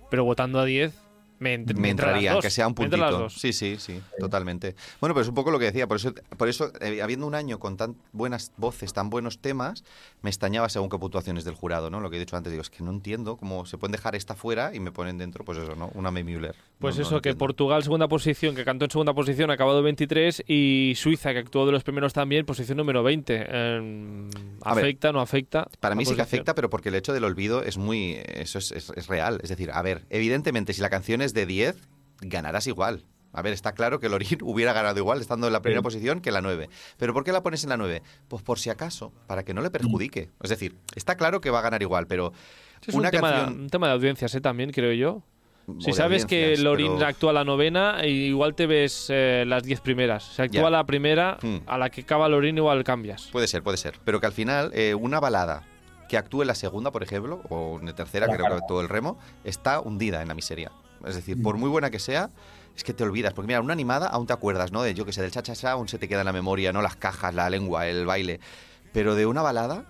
[0.09, 0.99] Pero votando a 10,
[1.39, 3.29] me, ent- entraría, que sea un puntito.
[3.29, 4.75] Sí, sí, sí, totalmente.
[4.99, 7.35] Bueno, pero es un poco lo que decía, por eso, por eso eh, habiendo un
[7.35, 9.83] año con tan buenas voces, tan buenos temas,
[10.21, 11.99] me extrañaba según qué puntuaciones del jurado, ¿no?
[11.99, 14.35] Lo que he dicho antes, digo, es que no entiendo cómo se pueden dejar esta
[14.35, 15.89] fuera y me ponen dentro, pues eso, ¿no?
[15.95, 16.55] Una Müller.
[16.79, 17.33] Pues No- eso, que.
[17.35, 21.65] Portugal segunda posición, que cantó en segunda posición, ha acabado 23, y Suiza, que actuó
[21.65, 23.45] de los primeros también, posición número 20.
[23.49, 25.67] Em, ver, ¿Afecta, no afecta?
[25.79, 28.17] Para mí sí que afecta, pero porque el hecho del olvido es muy.
[28.25, 29.39] Eso es, es- es real.
[29.41, 31.77] Es decir, a ver, evidentemente, si la canción es de 10,
[32.21, 33.05] ganarás igual.
[33.31, 35.83] A ver, está claro que Lorin hubiera ganado igual estando en la primera Sí.
[35.83, 36.69] posición que en la 9.
[36.97, 38.01] ¿Pero por qué la pones en la 9?
[38.27, 40.29] Pues por si acaso, para que no le perjudique.
[40.41, 42.33] Es decir, está claro que va a ganar igual, pero
[42.87, 43.61] es una un, tema de, canción.
[43.61, 44.41] un tema de audiencias, ¿eh?
[44.41, 45.21] También, creo yo.
[45.67, 49.61] o Si sabes que Lorin pero- actúa la novena, e igual te ves eh, las
[49.61, 50.23] 10 primeras.
[50.23, 51.57] Si actúa la primera, Hmm.
[51.67, 53.27] a la que acaba Lorin igual cambias.
[53.31, 53.99] Puede ser, puede ser.
[54.03, 55.67] Pero que al final, eh, una balada
[56.09, 58.81] que actúe en la segunda, por ejemplo, o en la tercera, La creo que todo
[58.81, 60.71] el remo, está hundida en la miseria.
[61.05, 62.29] Es decir, por muy buena que sea,
[62.75, 63.33] es que te olvidas.
[63.33, 64.81] Porque mira, una animada aún te acuerdas, ¿no?
[64.83, 66.81] De yo que sé, del cha-cha-cha aún se te queda en la memoria, ¿no?
[66.81, 68.39] Las cajas, la lengua, el baile.
[68.93, 69.85] Pero de una balada,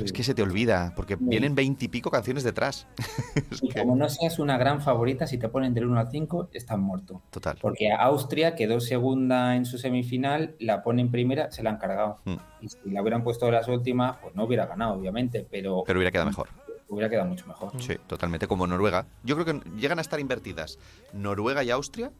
[0.00, 1.24] Es que se te olvida, porque Sí.
[1.24, 2.86] vienen veintipico canciones detrás.
[3.62, 6.50] Y que, como no seas una gran favorita, si te ponen del 1 al 5,
[6.52, 7.20] estás muerto.
[7.30, 7.58] total.
[7.60, 12.20] Porque Austria quedó segunda en su semifinal, la ponen primera, se la han cargado.
[12.26, 12.36] Mm.
[12.60, 15.98] Y si la hubieran puesto de las últimas, pues no hubiera ganado, obviamente, pero, Pero
[15.98, 16.48] hubiera quedado mejor.
[16.88, 17.72] Hubiera quedado mucho mejor.
[17.80, 19.06] Sí, totalmente, como Noruega.
[19.22, 20.78] Yo creo que llegan a estar invertidas
[21.12, 22.10] Noruega y Austria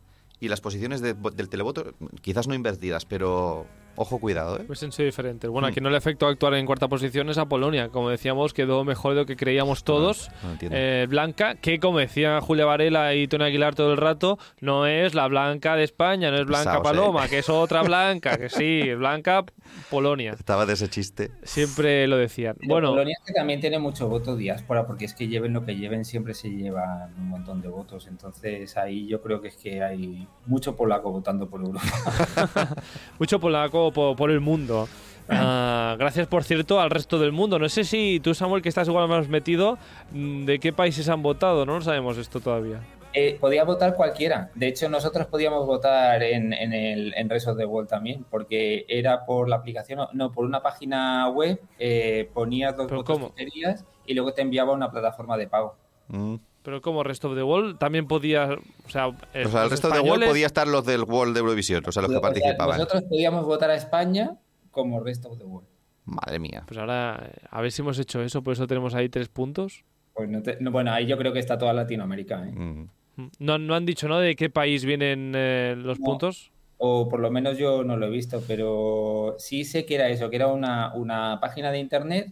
[0.41, 3.67] y las posiciones de- del televoto quizás no invertidas, pero
[3.99, 4.67] ojo, cuidado, ¿eh?
[4.69, 5.51] Han sido diferentes.
[5.51, 5.71] Bueno, Mm.
[5.71, 7.89] aquí no le afectó actuar en cuarta posición es a Polonia.
[7.91, 10.29] Como decíamos, quedó mejor de lo que creíamos todos.
[10.43, 10.77] No, no entiendo.
[10.79, 15.15] Eh, Blanca, que como decía Julia Varela y Tony Aguilar todo el rato, no es
[15.15, 16.83] la Blanca de España, no es Blanca Pesaos, ¿eh?
[16.85, 19.45] Paloma, que es otra Blanca, que sí, Blanca
[19.91, 20.33] Polonia.
[20.33, 21.31] Estaba de ese chiste.
[21.43, 22.57] Siempre lo decían.
[22.61, 25.65] Pero Bueno, Polonia es que también tiene mucho voto diáspora, porque es que lleven lo
[25.65, 28.07] que lleven, siempre se llevan un montón de votos.
[28.07, 31.83] Entonces ahí yo creo que es que hay mucho polaco votando por Europa.
[33.19, 34.89] mucho polaco por, por el mundo.
[35.29, 37.59] Ah, gracias, por cierto, al resto del mundo.
[37.59, 39.79] No sé si tú, Samuel, que estás igual más metido,
[40.13, 41.67] mm, ¿de qué países han votado?
[41.67, 42.81] No lo sabemos esto todavía.
[43.15, 44.51] Eh, podía votar cualquiera.
[44.55, 49.49] De hecho, nosotros podíamos votar en, en el en the World también, porque era por
[49.49, 53.35] la aplicación, no, por una página web, eh, ponías los ¿Pero votos cómo?
[53.35, 55.77] que querías y luego te enviaba a una plataforma de pago.
[56.09, 56.37] Mm.
[56.69, 58.51] Pero como Rest of the World también podía.
[58.87, 61.41] O sea, O sea, el resto de World españoles- podía estar los del World de
[61.41, 62.77] Eurovisión, o sea, los que O sea, participaban.
[62.77, 64.37] nosotros podíamos votar a España
[64.71, 65.67] como Rest of the World.
[66.05, 66.65] Madre mía.
[66.69, 69.83] Pues ahora, eh, a ver si hemos hecho eso, por eso tenemos ahí tres puntos.
[70.13, 72.47] Pues no te- no, bueno, ahí yo creo que está toda Latinoamérica.
[72.47, 72.53] ¿eh?
[72.53, 72.89] Mm.
[73.17, 73.31] Mm.
[73.39, 74.19] No, no han dicho, ¿no?
[74.19, 76.05] ¿De qué país vienen eh, los No.
[76.05, 76.53] puntos?
[76.77, 80.29] O por lo menos yo no lo he visto, pero sí sé que era eso,
[80.29, 82.31] que era una, una página de internet,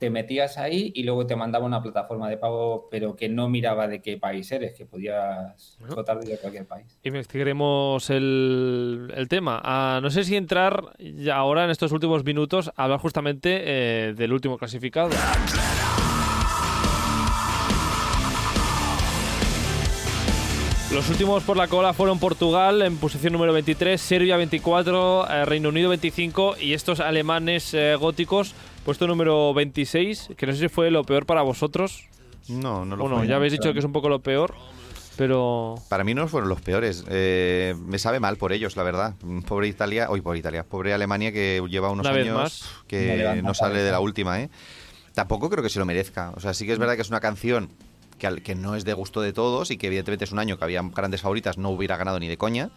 [0.00, 3.86] te metías ahí y luego te mandaba una plataforma de pago, pero que no miraba
[3.86, 6.98] de qué país eres, que podías votar desde cualquier país.
[7.02, 9.60] Investigaremos el, el tema.
[9.62, 14.14] Ah, no sé si entrar ya ahora en estos últimos minutos a hablar justamente eh,
[14.14, 15.10] del último clasificado.
[20.94, 25.68] Los últimos por la cola fueron Portugal en posición número 23, Serbia 24, eh, Reino
[25.68, 28.54] Unido 25 y estos alemanes eh, góticos
[28.90, 32.08] puesto número 26, que no sé si fue lo peor para vosotros.
[32.48, 33.28] No, no lo Bueno, fue.
[33.28, 34.52] ya habéis dicho que es un poco lo peor,
[35.16, 37.04] pero Para mí no fueron los peores.
[37.08, 39.14] Eh, me sabe mal por ellos, la verdad.
[39.22, 42.68] Mm, Pobre Italia, hoy por Italia, pobre Alemania que lleva unos años más.
[42.88, 44.50] Que levanta no sale de la última, ¿eh?
[45.14, 46.32] Tampoco creo que se lo merezca.
[46.34, 47.70] O sea, sí que es verdad que es una canción
[48.18, 50.58] que, al- que no es de gusto de todos y que evidentemente es un año
[50.58, 52.70] que había grandes favoritas, no hubiera ganado ni de coña.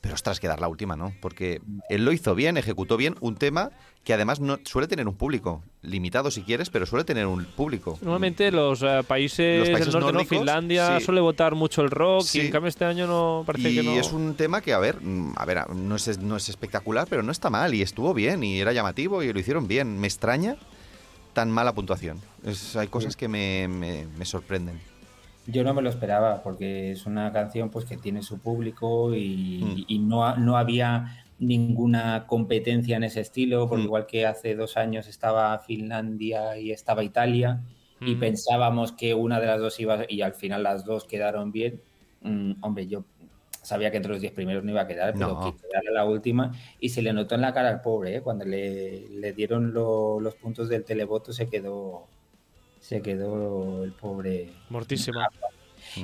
[0.00, 1.12] Pero ostras, que dar la última, ¿no?
[1.20, 3.70] Porque él lo hizo bien, ejecutó bien un tema
[4.04, 5.64] que además no suele tener un público.
[5.82, 7.98] Limitado si quieres, pero suele tener un público.
[8.02, 10.24] Normalmente los eh, países, Los países del norte, ¿no?
[10.24, 11.04] Finlandia sí.
[11.06, 13.92] suele votar mucho el rock y en cambio este año no parece y que no.
[13.92, 17.22] es un tema que, a ver, mm, a ver, no es, no es espectacular, pero
[17.24, 19.98] no está mal y estuvo bien y era llamativo y lo hicieron bien.
[19.98, 20.56] Me extraña
[21.32, 22.20] tan mala puntuación.
[22.44, 24.80] Es- hay cosas que me, me- me sorprenden.
[25.46, 29.60] Yo no me lo esperaba porque es una canción pues que tiene su público y,
[29.62, 29.84] Mm.
[29.86, 33.86] y no, no había ninguna competencia en ese estilo, porque Mm.
[33.86, 37.60] igual que hace dos años estaba Finlandia y estaba Italia
[38.00, 38.20] y Mm.
[38.20, 41.80] pensábamos que una de las dos iba y al final las dos quedaron bien.
[42.60, 43.04] Hombre, yo
[43.62, 45.40] sabía que entre los diez primeros no iba a quedar, pero No.
[45.52, 48.20] que quedara la última y se le notó en la cara al pobre, ¿eh?
[48.20, 52.06] cuando le, le dieron lo- los puntos del televoto se quedó
[52.86, 55.28] se quedó el pobre Mortísima.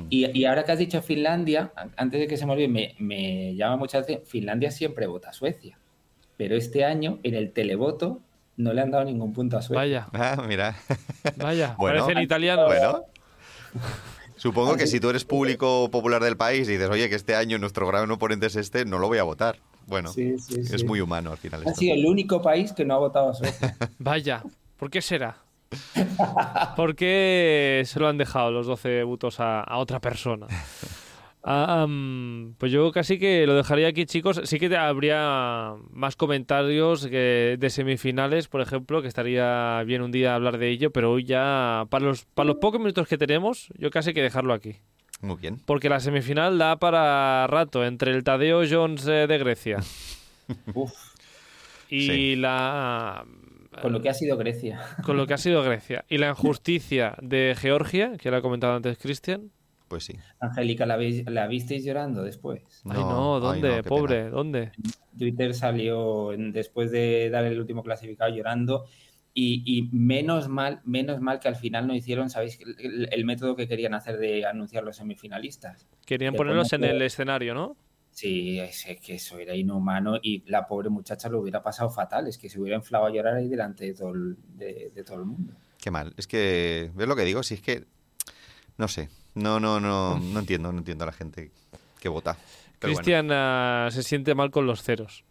[0.09, 2.95] y, y ahora que has dicho Finlandia, an- antes de que se me olvide, me,
[2.99, 4.25] me llama mucha atención.
[4.27, 5.77] Finlandia siempre vota a Suecia.
[6.35, 8.19] Pero este año, en el televoto,
[8.57, 10.07] no le han dado ningún punto a Suecia.
[10.11, 10.75] Vaya, Ah, mira.
[11.37, 11.75] vaya.
[11.79, 12.01] Bueno.
[12.05, 12.65] Parecen italianos.
[12.67, 13.03] Bueno.
[14.35, 17.57] Supongo que si tú eres público popular del país y dices, oye, que este año
[17.59, 19.57] nuestro gran oponente es este, no lo voy a votar.
[19.87, 20.85] Bueno, Sí, sí, es sí.
[20.85, 21.61] muy humano al final.
[21.65, 21.79] Ha esto.
[21.79, 23.77] sido el único país que no ha votado a Suecia.
[23.99, 24.43] Vaya.
[24.77, 25.37] ¿Por qué será?
[26.75, 30.47] ¿Por qué se lo han dejado los 12 votos a, a otra persona?
[31.45, 31.85] Ah,
[32.57, 34.39] pues yo casi que lo dejaría aquí, chicos.
[34.45, 40.35] Sí que habría más comentarios que de semifinales, por ejemplo, que estaría bien un día
[40.35, 43.89] hablar de ello, pero hoy ya, para los, para los pocos minutos que tenemos, yo
[43.91, 44.77] casi que dejarlo aquí.
[45.21, 45.59] Muy bien.
[45.65, 49.77] Porque la semifinal da para rato entre el Tadeo Jones eh, de Grecia
[50.73, 50.91] Uf,
[51.89, 52.35] y Sí.
[52.37, 53.25] la
[53.81, 54.79] con lo que ha sido Grecia.
[55.05, 58.75] con lo que ha sido Grecia y la injusticia de Georgia, que lo ha comentado
[58.75, 59.51] antes Cristian.
[59.87, 60.13] Pues sí.
[60.39, 62.63] Angélica, ¿la, la visteis llorando después?
[62.85, 63.77] Ay, no, ay, ¿dónde?
[63.77, 64.29] no, Pobre, pena.
[64.29, 64.71] ¿dónde?
[65.17, 68.85] Twitter salió después de dar el último clasificado llorando.
[69.35, 72.59] Y, y menos mal, menos mal que al final no hicieron, ¿sabéis?
[72.61, 75.87] El, el método que querían hacer de anunciar los semifinalistas.
[76.05, 77.75] Querían Te ponerlos en el escenario, ¿no?
[78.13, 82.27] Sí, es es que eso era inhumano y la pobre muchacha lo hubiera pasado fatal,
[82.27, 85.17] es que se hubiera inflado a llorar ahí delante de todo el, de, de todo
[85.17, 85.53] el mundo.
[85.81, 86.13] Qué mal.
[86.15, 87.41] Es que, ¿ves lo que digo?
[87.43, 87.85] Si es que,
[88.77, 89.09] no sé.
[89.35, 91.51] No, no, no, no entiendo, no entiendo a la gente
[91.99, 92.33] que vota.
[92.33, 92.97] Bueno.
[92.97, 95.23] Cristian se siente mal con los ceros.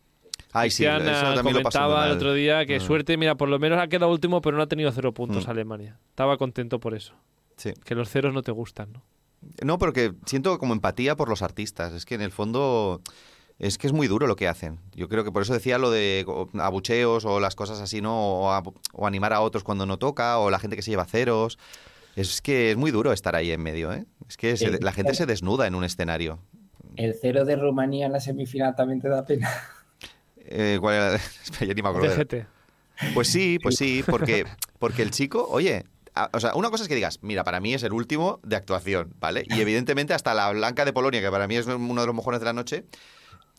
[0.52, 2.82] Ay, sí, Cristian eso comentaba el otro día que Mm.
[2.82, 5.50] suerte, mira, por lo menos ha quedado último, pero no ha tenido cero puntos Mm.
[5.50, 5.98] Alemania.
[6.10, 7.14] Estaba contento por eso.
[7.56, 7.72] Sí.
[7.84, 9.02] Que los ceros no te gustan, ¿no?
[9.64, 11.92] No, porque siento como empatía por los artistas.
[11.92, 13.00] Es que en el fondo
[13.58, 14.78] es que es muy duro lo que hacen.
[14.94, 16.24] Yo creo que por eso decía lo de
[16.58, 18.14] abucheos o las cosas así, ¿no?
[18.40, 18.62] O, a-
[18.92, 21.58] o animar a otros cuando no toca, o la gente que se lleva ceros.
[22.16, 24.04] Es que es muy duro estar ahí en medio, ¿eh?
[24.28, 26.38] Es que se- la gente se desnuda en un escenario.
[26.96, 29.48] El cero de Rumanía en la semifinal también te da pena.
[30.36, 31.18] Eh, ¿cuál era?
[31.60, 32.08] Ya ni me acuerdo.
[33.14, 34.44] Pues sí, pues sí, porque,
[34.78, 35.84] porque el chico, oye,
[36.32, 39.14] o sea, una cosa es que digas, mira, para mí es el último de actuación,
[39.18, 39.44] ¿vale?
[39.48, 42.40] Y evidentemente hasta la Blanca de Polonia, que para mí es uno de los mejores
[42.40, 42.84] de la noche,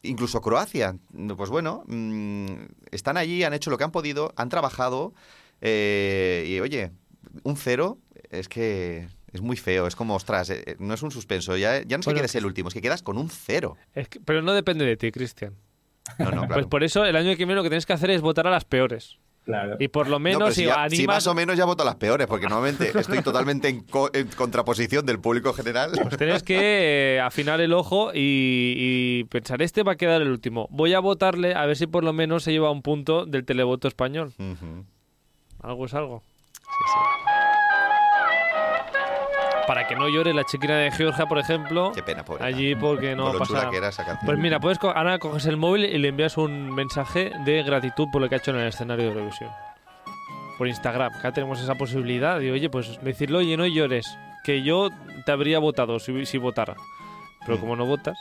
[0.03, 0.95] incluso Croacia,
[1.37, 2.53] pues bueno, mm,
[2.91, 5.13] están allí, han hecho lo que han podido, han trabajado,
[5.61, 6.91] eh, y oye,
[7.43, 7.97] un cero
[8.29, 11.97] es que es muy feo, es como, ostras, eh, no es un suspenso, ya, ya
[11.97, 12.17] no es que Bueno.
[12.19, 13.77] quedes el último, es que quedas con un cero.
[13.95, 15.55] Es que- pero no depende de ti, Cristian.
[16.19, 16.53] No, no, claro.
[16.53, 18.51] Pues por eso el año que viene lo que tienes que hacer es votar a
[18.51, 19.17] las peores.
[19.45, 19.75] Claro.
[19.77, 21.15] Y por lo No, menos pero si, si, ya- si animas...
[21.15, 24.27] más o menos ya voto a las peores, porque normalmente estoy totalmente en, co- en
[24.29, 25.91] contraposición del público general.
[26.01, 30.29] Pues tienes que eh, afinar el ojo y, y pensar, este va a quedar el
[30.29, 30.67] último.
[30.71, 33.87] Voy a votarle a ver si por lo menos se lleva un punto del televoto
[33.89, 34.31] español.
[34.39, 34.85] Ujú.
[35.61, 36.23] Algo es algo.
[36.53, 37.32] Sí, sí.
[39.67, 41.91] Para que no llore la chiquina de Georgia, por ejemplo.
[41.93, 42.43] Qué pena, pobre.
[42.43, 44.25] Allí porque no Con lo pasa chula que era esa canción.
[44.25, 48.07] Pues mira, puedes co- ahora coges el móvil y le envías un mensaje de gratitud
[48.11, 49.49] por lo que ha hecho en el escenario de Eurovisión.
[50.57, 51.13] Por Instagram.
[51.15, 54.05] Acá tenemos esa posibilidad de, oye, pues decirle, oye, no llores,
[54.43, 54.89] que yo
[55.25, 56.75] te habría votado si, si votara.
[57.45, 58.19] Pero como no votas.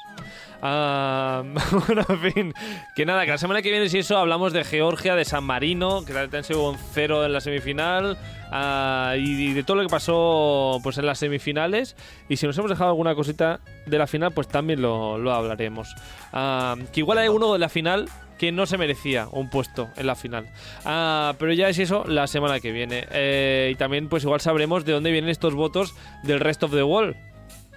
[0.60, 1.42] Ah,
[1.86, 2.54] bueno, en fin.
[2.94, 6.04] Que nada, que la semana que viene, si eso, hablamos de Georgia, de San Marino,
[6.04, 8.16] que han sido un cero en la semifinal.
[8.50, 11.96] ah, y, de todo lo que pasó pues en las semifinales.
[12.28, 15.94] Y si nos hemos dejado alguna cosita de la final, pues también lo, lo hablaremos.
[16.32, 18.08] Ah, que igual hay uno de la final
[18.42, 20.48] que no se merecía un puesto en la final.
[20.82, 23.06] Pero ya es eso la semana que viene.
[23.12, 25.94] Eh, y también pues igual sabremos de dónde vienen estos votos
[26.24, 27.14] del Rest of the World.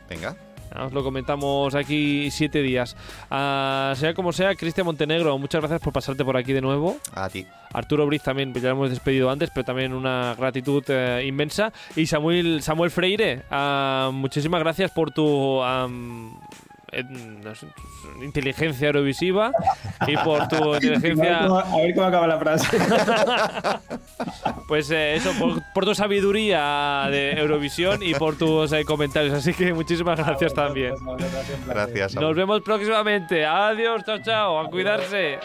[0.10, 0.36] Venga.
[0.80, 2.96] Os lo comentamos aquí siete días.
[3.30, 6.98] Ah, sea como sea, Cristian Montenegro, muchas gracias por pasarte por aquí de nuevo.
[7.14, 7.46] A ti.
[7.74, 11.74] Arturo Briz también, pues ya lo hemos despedido antes, pero también una gratitud eh, inmensa.
[11.96, 16.40] Y Samuel, Samuel Freire, ah, muchísimas gracias por tu sé,
[18.22, 19.52] inteligencia eurovisiva
[20.08, 21.46] y por tu inteligencia.
[21.46, 22.78] A ver cómo, acaba la frase.
[24.68, 25.32] pues eh, eso,
[25.74, 29.34] por, tu sabiduría de Eurovisión y por tus eh, comentarios.
[29.34, 30.94] Así que muchísimas gracias también.
[31.04, 32.16] Pues, pues, pues, gracias.
[32.16, 33.46] Nos vemos próximamente.
[33.46, 34.60] Adiós, chao, chao.
[34.60, 35.40] A cuidarse.